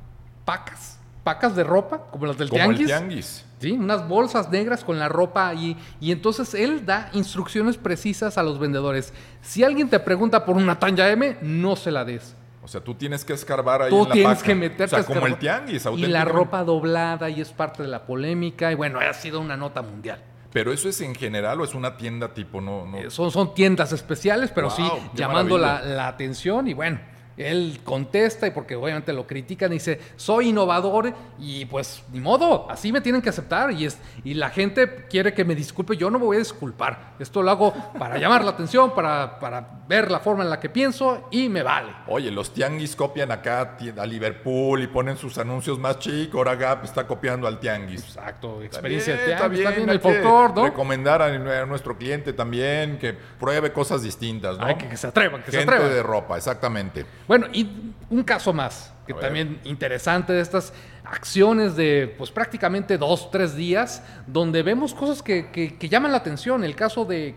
pacas, 0.45 0.99
pacas 1.23 1.55
de 1.55 1.63
ropa, 1.63 2.03
como 2.11 2.27
las 2.27 2.37
del 2.37 2.49
Como 2.49 2.61
el 2.69 2.77
tianguis. 2.77 2.87
tianguis. 2.87 3.45
Sí, 3.59 3.71
unas 3.71 4.07
bolsas 4.07 4.51
negras 4.51 4.83
con 4.83 4.99
la 4.99 5.09
ropa 5.09 5.47
ahí. 5.47 5.75
Y 5.99 6.11
entonces 6.11 6.53
él 6.53 6.85
da 6.85 7.09
instrucciones 7.13 7.77
precisas 7.77 8.37
a 8.37 8.43
los 8.43 8.59
vendedores. 8.59 9.11
Si 9.41 9.63
alguien 9.63 9.89
te 9.89 9.99
pregunta 9.99 10.45
por 10.45 10.55
una 10.55 10.77
talla 10.77 11.09
M, 11.09 11.37
no 11.41 11.75
se 11.75 11.89
la 11.89 12.05
des. 12.05 12.35
O 12.61 12.67
sea, 12.67 12.79
tú 12.83 12.93
tienes 12.93 13.25
que 13.25 13.33
escarbar 13.33 13.81
ahí 13.81 13.89
Tú 13.89 14.03
en 14.03 14.09
la 14.09 14.13
tienes 14.13 14.37
paca. 14.37 14.45
que 14.45 14.53
meterte 14.53 14.95
O 14.95 15.03
sea, 15.03 15.03
como 15.03 15.25
el 15.25 15.37
tianguis, 15.39 15.83
Y 15.97 16.05
la 16.05 16.25
ropa 16.25 16.63
doblada 16.63 17.27
y 17.31 17.41
es 17.41 17.49
parte 17.49 17.81
de 17.81 17.89
la 17.89 18.05
polémica. 18.05 18.71
Y 18.71 18.75
bueno, 18.75 18.99
ha 18.99 19.13
sido 19.15 19.39
una 19.39 19.57
nota 19.57 19.81
mundial. 19.81 20.21
Pero 20.53 20.73
eso 20.73 20.89
es 20.89 20.99
en 21.01 21.15
general 21.15 21.61
o 21.61 21.63
es 21.63 21.73
una 21.73 21.95
tienda 21.95 22.33
tipo, 22.33 22.59
no, 22.59 22.85
no. 22.85 22.97
Eh, 22.97 23.09
Son, 23.09 23.31
son 23.31 23.53
tiendas 23.53 23.91
especiales, 23.93 24.51
pero 24.53 24.67
Wow, 24.67 24.75
sí 24.75 24.83
llamando 25.13 25.57
la, 25.57 25.81
la 25.81 26.07
atención. 26.09 26.67
Y 26.67 26.73
bueno, 26.73 26.99
él 27.37 27.79
contesta 27.83 28.47
y 28.47 28.51
porque 28.51 28.75
obviamente 28.75 29.13
lo 29.13 29.25
critican, 29.27 29.71
dice, 29.71 29.99
soy 30.15 30.49
innovador 30.49 31.13
y 31.39 31.65
pues 31.65 32.03
ni 32.11 32.19
modo, 32.19 32.69
así 32.69 32.91
me 32.91 33.01
tienen 33.01 33.21
que 33.21 33.29
aceptar. 33.29 33.71
Y, 33.71 33.85
es, 33.85 33.97
y 34.23 34.33
la 34.33 34.49
gente 34.49 35.05
quiere 35.09 35.33
que 35.33 35.45
me 35.45 35.55
disculpe, 35.55 35.97
yo 35.97 36.09
no 36.09 36.19
me 36.19 36.25
voy 36.25 36.37
a 36.37 36.39
disculpar. 36.39 37.13
Esto 37.19 37.41
lo 37.41 37.51
hago 37.51 37.73
para 37.97 38.17
llamar 38.17 38.43
la 38.43 38.51
atención, 38.51 38.93
para, 38.93 39.39
para 39.39 39.83
ver 39.87 40.11
la 40.11 40.19
forma 40.19 40.43
en 40.43 40.49
la 40.49 40.59
que 40.59 40.69
pienso 40.69 41.27
y 41.31 41.49
me 41.49 41.63
vale. 41.63 41.91
Oye, 42.07 42.31
los 42.31 42.53
tianguis 42.53 42.95
copian 42.95 43.31
acá 43.31 43.77
a 43.97 44.05
Liverpool 44.05 44.81
y 44.81 44.87
ponen 44.87 45.17
sus 45.17 45.37
anuncios 45.37 45.79
más 45.79 45.99
chicos. 45.99 46.35
Ahora 46.35 46.55
Gap 46.55 46.83
está 46.83 47.07
copiando 47.07 47.47
al 47.47 47.59
tianguis. 47.59 48.03
Exacto, 48.03 48.61
experiencia 48.61 49.15
de 49.15 49.25
tianguis, 49.25 49.59
está 49.59 49.71
bien 49.71 49.89
el 49.89 49.99
folclore, 49.99 50.53
¿no? 50.53 50.65
Recomendar 50.65 51.21
a, 51.21 51.65
nuestro 51.65 51.97
cliente 51.97 52.33
también 52.33 52.97
que 52.97 53.13
pruebe 53.13 53.71
cosas 53.71 54.03
distintas, 54.03 54.57
¿no? 54.57 54.65
Ay, 54.65 54.75
que, 54.75 54.87
que 54.87 54.97
se 54.97 55.07
atrevan, 55.07 55.43
que 55.43 55.51
se 55.51 55.57
Gente 55.57 55.73
atrevan. 55.73 55.93
de 55.93 56.03
ropa, 56.03 56.37
exactamente. 56.37 57.05
Bueno, 57.31 57.47
y 57.53 57.65
un 58.09 58.23
caso 58.23 58.51
más, 58.51 58.93
que 59.07 59.13
también 59.13 59.61
interesante 59.63 60.33
de 60.33 60.41
estas 60.41 60.73
acciones 61.05 61.77
de 61.77 62.13
pues 62.17 62.29
prácticamente 62.29 62.97
dos, 62.97 63.31
tres 63.31 63.55
días, 63.55 64.03
donde 64.27 64.63
vemos 64.63 64.93
cosas 64.93 65.23
que, 65.23 65.49
que- 65.49 65.77
que 65.77 65.87
llaman 65.87 66.11
la 66.11 66.17
atención. 66.17 66.65
El 66.65 66.75
caso 66.75 67.05
de 67.05 67.35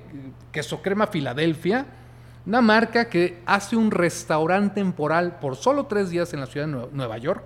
Queso 0.50 0.82
Crema 0.82 1.06
Filadelfia, 1.06 1.86
una 2.44 2.60
marca 2.60 3.08
que 3.08 3.40
hace 3.46 3.76
un 3.76 3.92
restaurante 3.92 4.74
temporal 4.80 5.38
por 5.38 5.54
solo 5.54 5.86
tres 5.86 6.10
días 6.10 6.34
en 6.34 6.40
la 6.40 6.46
ciudad 6.46 6.66
de 6.66 6.72
Nue- 6.72 6.88
Nueva 6.90 7.18
York. 7.18 7.44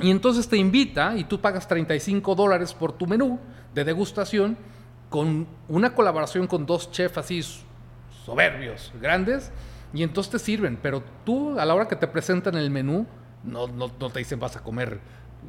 Y 0.00 0.12
entonces 0.12 0.48
te 0.48 0.56
invita 0.56 1.16
y 1.16 1.24
tú 1.24 1.40
pagas 1.40 1.66
35 1.66 2.36
dólares 2.36 2.72
por 2.74 2.92
tu 2.92 3.08
menú 3.08 3.40
de 3.74 3.82
degustación 3.82 4.56
con 5.10 5.48
una 5.66 5.92
colaboración 5.96 6.46
con 6.46 6.64
dos 6.64 6.92
chefs 6.92 7.18
así 7.18 7.42
soberbios, 8.24 8.92
grandes, 9.00 9.50
y 9.94 10.02
entonces 10.02 10.30
te 10.32 10.38
sirven, 10.38 10.78
pero 10.82 11.02
tú 11.24 11.58
a 11.58 11.64
la 11.64 11.74
hora 11.74 11.88
que 11.88 11.96
te 11.96 12.06
presentan 12.06 12.56
el 12.56 12.70
menú, 12.70 13.06
no, 13.44 13.66
no, 13.68 13.90
no 13.98 14.10
te 14.10 14.18
dicen 14.18 14.38
vas 14.40 14.56
a 14.56 14.60
comer 14.62 14.98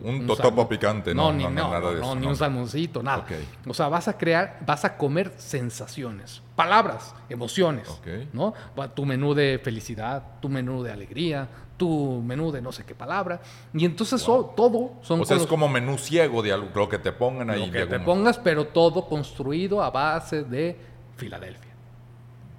Un 0.04 0.28
totopo 0.28 0.50
salmón. 0.50 0.68
picante, 0.68 1.16
no, 1.16 1.32
no, 1.32 1.38
ni, 1.38 1.44
no, 1.46 1.50
no, 1.50 1.70
nada 1.72 1.80
de 1.92 2.00
no, 2.00 2.06
eso, 2.12 2.16
ni 2.16 2.28
un 2.28 2.36
salmoncito, 2.36 3.02
nada. 3.02 3.20
Ok. 3.20 3.32
O 3.68 3.74
sea, 3.74 3.88
vas 3.90 4.08
a 4.08 4.18
crear, 4.18 4.60
vas 4.66 4.86
a 4.86 4.96
comer 4.96 5.34
sensaciones, 5.38 6.42
palabras, 6.56 7.16
emociones, 7.30 7.90
Ok. 7.90 8.08
¿no? 8.34 8.54
Tu 8.94 9.06
menú 9.06 9.34
de 9.34 9.60
felicidad, 9.64 10.24
tu 10.40 10.50
menú 10.50 10.84
de 10.84 10.92
alegría, 10.92 11.48
tu 11.78 12.22
menú 12.26 12.52
de 12.52 12.62
no 12.62 12.72
sé 12.72 12.84
qué 12.86 12.94
palabra, 12.96 13.40
y 13.74 13.86
entonces 13.86 14.22
so- 14.22 14.54
todo 14.56 14.94
son 15.02 15.22
O 15.22 15.26
sea, 15.26 15.38
es 15.38 15.46
como 15.48 15.68
menú 15.68 15.98
ciego 15.98 16.42
de 16.44 16.52
algo, 16.54 16.70
lo 16.76 16.90
que 16.90 16.98
te 17.00 17.12
pongan 17.12 17.50
ahí. 17.50 17.66
lo 17.66 17.72
que 17.72 17.86
te 17.86 18.00
pongas, 18.00 18.38
pero 18.40 18.68
todo 18.68 19.06
construido 19.08 19.82
a 19.84 19.90
base 19.92 20.44
de 20.44 20.78
Filadelfia. 21.16 21.67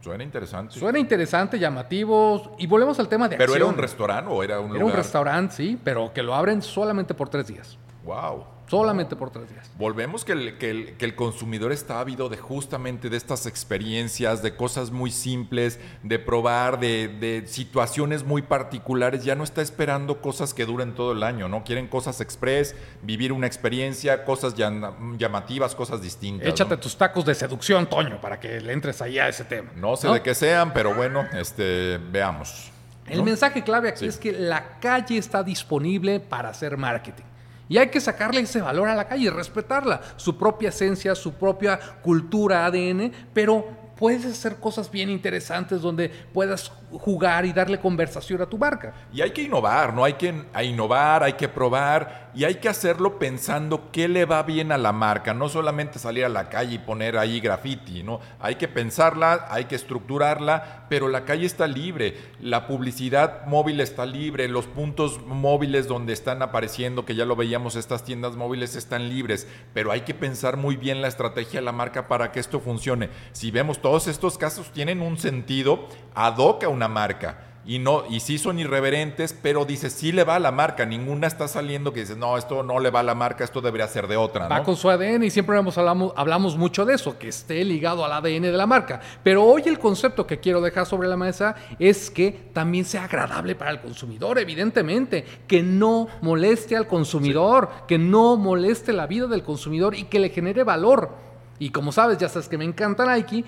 Suena 0.01 0.23
interesante. 0.25 0.79
Suena 0.79 0.99
interesante, 0.99 1.59
llamativo, 1.59 2.55
y 2.59 2.67
volvemos 2.67 2.99
al 3.01 3.09
tema 3.09 3.29
de 3.29 3.37
¿Pero 3.37 3.53
era 3.55 3.65
acción. 3.65 3.75
un 3.75 3.81
restaurante 3.81 4.31
o 4.33 4.43
era 4.43 4.61
un 4.61 4.67
Era 4.67 4.75
un 4.77 4.81
lugar? 4.83 4.97
restaurante, 4.97 5.55
sí, 5.55 5.79
pero 5.83 6.13
que 6.13 6.23
lo 6.23 6.35
abren 6.35 6.63
solamente 6.63 7.15
por 7.15 7.29
tres 7.29 7.47
días. 7.49 7.77
Wow. 8.05 8.45
Solamente 8.69 9.17
por 9.17 9.31
tres 9.31 9.49
días. 9.51 9.71
Volvemos 9.79 10.25
que 10.25 10.33
el, 10.33 10.59
que, 10.59 10.71
el, 10.71 10.97
que 10.97 11.05
el 11.07 11.15
consumidor 11.15 11.73
está 11.73 12.01
ávido 12.01 12.29
de 12.29 12.37
justamente 12.37 13.09
de 13.09 13.17
estas 13.17 13.47
experiencias, 13.47 14.43
de 14.43 14.55
cosas 14.57 14.91
muy 14.91 15.11
simples, 15.11 15.81
de 16.03 16.19
probar, 16.19 16.79
de, 16.79 17.09
de 17.09 17.47
situaciones 17.47 18.25
muy 18.25 18.43
particulares. 18.43 19.25
Ya 19.25 19.35
no 19.35 19.45
está 19.45 19.63
esperando 19.63 20.21
cosas 20.21 20.53
que 20.55 20.67
duren 20.67 20.95
todo 20.95 21.13
el 21.13 21.23
año, 21.23 21.49
¿no? 21.49 21.65
Quieren 21.65 21.89
cosas 21.89 22.21
express, 22.21 22.75
vivir 23.03 23.33
una 23.33 23.47
experiencia, 23.47 24.25
cosas 24.25 24.55
llam- 24.55 25.17
llamativas, 25.17 25.75
cosas 25.75 26.03
distintas. 26.03 26.47
Échate 26.49 26.75
¿no? 26.75 26.81
tus 26.81 26.97
tacos 26.97 27.25
de 27.25 27.35
seducción, 27.35 27.87
Toño, 27.89 28.21
para 28.21 28.39
que 28.39 28.61
le 28.61 28.73
entres 28.73 29.01
ahí 29.01 29.19
a 29.19 29.29
ese 29.29 29.45
tema. 29.45 29.71
No 29.77 29.97
sé 29.97 30.09
de 30.09 30.21
qué 30.23 30.35
sean, 30.35 30.73
pero 30.73 30.95
bueno, 30.95 31.27
este, 31.33 31.99
veamos. 32.11 32.71
El 33.07 33.19
¿no? 33.19 33.25
mensaje 33.25 33.65
clave 33.65 33.89
aquí 33.89 34.01
Sí. 34.01 34.07
es 34.07 34.19
que 34.19 34.33
la 34.33 34.79
calle 34.81 35.17
está 35.17 35.43
disponible 35.43 36.21
para 36.21 36.51
hacer 36.51 36.77
marketing. 36.77 37.25
Y 37.69 37.79
hay 37.79 37.89
que 37.89 38.01
sacarle 38.01 38.41
ese 38.41 38.61
valor 38.61 38.89
a 38.89 38.95
la 38.95 39.07
calle, 39.07 39.31
respetarla, 39.31 40.01
su 40.17 40.39
propia 40.39 40.71
esencia, 40.71 41.15
su 41.15 41.35
propia 41.35 41.79
cultura, 42.03 42.65
ADN, 42.67 43.13
pero 43.33 43.89
puedes 43.99 44.25
hacer 44.25 44.57
cosas 44.57 44.91
bien 44.91 45.11
interesantes 45.11 45.83
donde 45.83 46.09
puedas 46.09 46.71
jugar 46.93 47.45
y 47.45 47.53
darle 47.53 47.79
conversación 47.79 48.41
a 48.41 48.47
tu 48.47 48.57
marca. 48.57 48.95
Y 49.13 49.21
hay 49.21 49.33
que 49.33 49.43
innovar, 49.43 49.93
¿no? 49.93 50.05
Hay 50.05 50.15
que 50.15 50.33
innovar, 50.63 51.23
hay 51.25 51.33
que 51.35 51.49
probar 51.49 52.28
y 52.39 52.45
hay 52.45 52.55
que 52.55 52.69
hacerlo 52.69 53.19
pensando 53.19 53.91
qué 53.91 54.07
le 54.07 54.25
va 54.25 54.45
bien 54.45 54.71
a 54.71 54.79
la 54.79 54.93
marca, 54.93 55.35
no 55.35 55.49
solamente 55.49 55.99
salir 55.99 56.25
a 56.25 56.29
la 56.29 56.49
calle 56.49 56.77
y 56.77 56.79
poner 56.79 57.19
ahí 57.19 57.41
graffiti, 57.41 58.05
¿no? 58.05 58.21
Hay 58.39 58.55
que 58.55 58.69
pensarla, 58.69 59.49
hay 59.51 59.65
que 59.65 59.75
estructurarla, 59.75 60.87
pero 60.89 61.09
la 61.09 61.25
calle 61.25 61.47
está 61.47 61.67
libre, 61.67 62.17
la 62.41 62.69
publicidad 62.69 63.45
móvil 63.47 63.81
está 63.81 64.07
libre, 64.07 64.47
los 64.47 64.69
puntos 64.69 65.21
móviles 65.27 65.89
donde 65.89 66.13
están 66.13 66.41
apareciendo, 66.41 67.05
que 67.05 67.17
ya 67.17 67.25
lo 67.25 67.35
veíamos, 67.35 67.75
estas 67.75 68.05
tiendas 68.05 68.37
móviles 68.37 68.77
están 68.77 69.09
libres, 69.09 69.49
pero 69.75 69.91
hay 69.91 70.03
que 70.03 70.15
pensar 70.15 70.57
muy 70.57 70.77
bien 70.77 71.03
la 71.03 71.09
estrategia 71.09 71.59
de 71.59 71.67
la 71.67 71.73
marca 71.73 72.07
para 72.07 72.31
que 72.31 72.39
esto 72.39 72.61
funcione. 72.61 73.11
Si 73.33 73.51
vemos 73.51 73.83
todos 73.83 74.07
estos 74.07 74.39
casos 74.39 74.71
tienen 74.71 75.03
un 75.03 75.19
sentido 75.19 75.89
ad 76.15 76.39
a 76.39 76.69
una 76.69 76.87
marca. 76.87 77.48
Y 77.69 77.79
no, 77.81 78.05
y 78.09 78.21
sí 78.21 78.39
son 78.39 78.59
irreverentes, 78.59 79.37
pero 79.43 79.67
dice, 79.67 79.91
sí 79.91 80.11
le 80.11 80.25
va 80.25 80.37
a 80.37 80.39
la 80.39 80.51
marca. 80.51 80.87
Ninguna 80.87 81.27
está 81.27 81.49
saliendo 81.49 81.93
que 81.93 82.01
dice, 82.01 82.17
no, 82.17 82.39
esto 82.39 82.63
no 82.63 82.81
le 82.81 82.89
va 82.89 83.01
a 83.01 83.03
la 83.03 83.15
marca, 83.15 83.45
esto 83.45 83.61
debería 83.61 83.87
ser 83.87 84.09
de 84.09 84.17
otra, 84.17 84.49
Va 84.49 84.61
¿no? 84.61 84.65
con 84.65 84.75
su 84.75 84.89
ADN 84.89 85.25
y 85.25 85.29
siempre 85.29 85.59
hemos 85.59 85.77
hablamos, 85.77 86.15
hablamos 86.17 86.57
mucho 86.57 86.87
de 86.87 86.95
eso, 86.95 87.19
que 87.19 87.29
esté 87.29 87.63
ligado 87.67 88.07
al 88.07 88.13
ADN 88.13 88.41
de 88.41 88.53
la 88.53 88.67
marca. 88.67 89.03
Pero 89.23 89.45
hoy 89.45 89.65
el 89.67 89.79
concepto 89.79 90.27
que 90.27 90.41
quiero 90.41 90.63
dejar 90.63 90.87
sobre 90.87 91.09
la 91.09 91.19
mesa 91.19 91.57
es 91.79 92.11
que 92.11 92.33
también 92.55 92.87
sea 92.87 93.05
agradable 93.05 93.55
para 93.55 93.71
el 93.73 93.83
consumidor, 93.83 94.39
evidentemente, 94.39 95.27
que 95.47 95.63
no 95.63 96.09
moleste 96.23 96.75
al 96.75 96.87
consumidor, 96.87 97.69
que 97.87 97.99
no 97.99 98.39
moleste 98.39 98.95
la 98.95 99.07
vida 99.07 99.27
del 99.27 99.43
consumidor 99.43 99.95
y 99.95 100.05
que 100.05 100.21
le 100.21 100.31
genere 100.31 100.65
valor. 100.65 101.11
Y 101.59 101.69
como 101.69 101.93
sabes, 101.93 102.17
ya 102.17 102.31
sabes 102.31 102.49
que 102.49 102.57
me 102.57 102.65
encanta 102.65 103.15
Nike, 103.15 103.45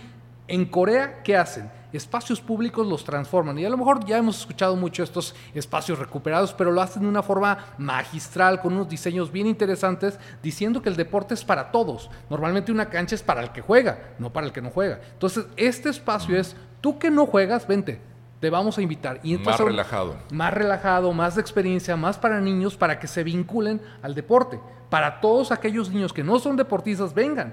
en 0.47 0.67
Corea, 0.67 1.23
¿qué 1.23 1.39
hacen? 1.39 1.80
Espacios 1.93 2.41
públicos 2.41 2.87
los 2.87 3.05
transforman. 3.05 3.59
Y 3.59 3.65
a 3.65 3.71
lo 3.71 3.77
mejor 3.77 4.05
ya 4.05 4.19
hemos 4.19 4.39
escuchado 4.41 4.77
mucho 4.77 5.03
estos 5.03 5.35
espacios 5.55 5.99
recuperados, 5.99 6.53
pero 6.53 6.71
lo 6.73 6.81
hacen 6.81 7.03
de 7.03 7.09
una 7.09 7.23
forma 7.23 7.59
magistral, 7.79 8.61
con 8.61 8.73
unos 8.75 8.89
diseños 8.89 9.33
bien 9.33 9.47
interesantes, 9.47 10.19
diciendo 10.43 10.83
que 10.83 10.89
el 10.89 10.97
deporte 10.97 11.35
es 11.35 11.45
para 11.45 11.71
todos. 11.71 12.11
Normalmente 12.29 12.73
una 12.73 12.89
cancha 12.89 13.15
es 13.15 13.23
para 13.23 13.43
el 13.43 13.51
que 13.51 13.61
juega, 13.61 14.15
no 14.19 14.33
para 14.33 14.47
el 14.47 14.53
que 14.53 14.63
no 14.63 14.71
juega. 14.71 15.01
Entonces, 15.13 15.47
este 15.57 15.89
espacio 15.89 16.37
es, 16.37 16.57
tú 16.81 16.99
que 16.99 17.11
no 17.11 17.27
juegas, 17.27 17.67
vente, 17.67 18.01
te 18.41 18.49
vamos 18.51 18.79
a 18.79 18.83
invitar. 18.83 19.21
Y 19.23 19.37
Más 19.37 19.59
relajado. 19.61 20.17
más 20.33 20.55
relajado, 20.55 21.13
más 21.13 21.35
de 21.35 21.43
experiencia, 21.43 21.97
más 21.97 22.17
para 22.19 22.41
niños, 22.41 22.77
para 22.77 22.99
que 22.99 23.07
se 23.07 23.23
vinculen 23.23 23.81
al 24.03 24.15
deporte. 24.15 24.59
Para 24.89 25.21
todos 25.21 25.53
aquellos 25.53 25.91
niños 25.91 26.13
que 26.13 26.25
no 26.25 26.39
son 26.39 26.57
deportistas, 26.57 27.13
vengan. 27.15 27.53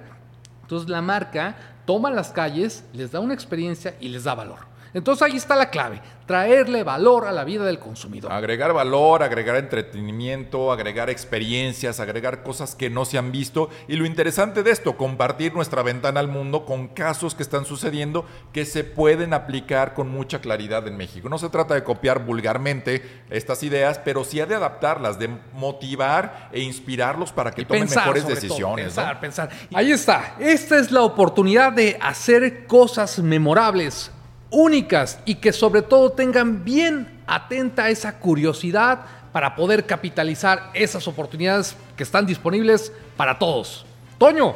Entonces 0.68 0.90
la 0.90 1.02
marca 1.02 1.56
toma 1.86 2.12
las 2.12 2.32
calles, 2.32 2.84
les 2.92 3.14
da 3.14 3.22
una 3.22 3.34
experiencia 3.34 3.96
y 4.02 4.10
les 4.10 4.26
da 4.26 4.36
valor. 4.36 4.67
Entonces 4.94 5.22
ahí 5.22 5.38
está 5.38 5.56
la 5.56 5.70
clave, 5.70 6.02
traerle 6.26 6.84
valor 6.84 7.26
a 7.26 7.32
la 7.32 7.44
vida 7.44 7.66
del 7.66 7.80
consumidor. 7.80 8.32
Agregar 8.32 8.74
valor, 8.74 9.24
agregar 9.24 9.58
entretenimiento, 9.58 10.72
agregar 10.72 11.10
experiencias, 11.10 12.00
agregar 12.00 12.44
cosas 12.44 12.76
que 12.76 12.90
no 12.90 13.06
se 13.06 13.18
han 13.18 13.32
visto. 13.32 13.70
Y 13.88 13.96
lo 13.96 14.06
interesante 14.06 14.64
de 14.64 14.72
esto, 14.72 14.98
compartir 14.98 15.54
nuestra 15.54 15.84
ventana 15.84 16.20
al 16.20 16.28
mundo 16.28 16.66
con 16.66 16.88
casos 16.88 17.36
que 17.36 17.44
están 17.44 17.66
sucediendo 17.66 18.26
que 18.54 18.66
se 18.66 18.84
pueden 18.84 19.34
aplicar 19.34 19.94
con 19.94 20.10
mucha 20.10 20.40
claridad 20.40 20.88
en 20.88 20.98
México. 20.98 21.30
No 21.30 21.38
se 21.38 21.50
trata 21.50 21.74
de 21.74 21.84
copiar 21.84 22.26
vulgarmente 22.26 23.24
estas 23.30 23.64
ideas, 23.64 24.00
pero 24.00 24.24
sí 24.24 24.38
de 24.38 24.56
adaptarlas, 24.56 25.18
de 25.18 25.30
motivar 25.54 26.50
e 26.52 26.62
inspirarlos 26.62 27.32
para 27.32 27.52
que 27.52 27.62
Y 27.64 27.66
tomen 27.66 27.84
pensar, 27.84 28.04
mejores 28.04 28.24
todo, 28.24 28.36
decisiones. 28.36 28.96
¿no? 28.96 29.04
pensar, 29.04 29.20
pensar. 29.20 29.50
Ahí 29.74 29.92
está. 29.92 30.36
Esta 30.40 30.78
es 30.78 30.92
la 30.92 31.02
oportunidad 31.02 31.72
de 31.72 31.98
hacer 32.02 32.68
cosas 32.68 33.20
memorables, 33.20 34.12
únicas 34.50 35.20
y 35.26 35.36
que 35.36 35.52
sobre 35.54 35.82
todo 35.82 36.12
tengan 36.12 36.64
bien 36.64 37.22
atenta 37.28 37.90
esa 37.90 38.20
curiosidad 38.20 39.02
para 39.32 39.56
poder 39.56 39.86
capitalizar 39.86 40.72
esas 40.74 41.08
oportunidades 41.08 41.76
que 41.96 42.04
están 42.04 42.26
disponibles 42.26 42.92
para 43.16 43.38
todos. 43.38 43.86
Toño, 44.18 44.56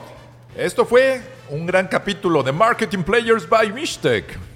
Esto 0.55 0.85
fue 0.85 1.21
un 1.49 1.65
gran 1.65 1.87
capítulo 1.87 2.43
de 2.43 2.51
Marketing 2.51 3.03
Players 3.03 3.47
by 3.47 3.71
Mishtec. 3.71 4.50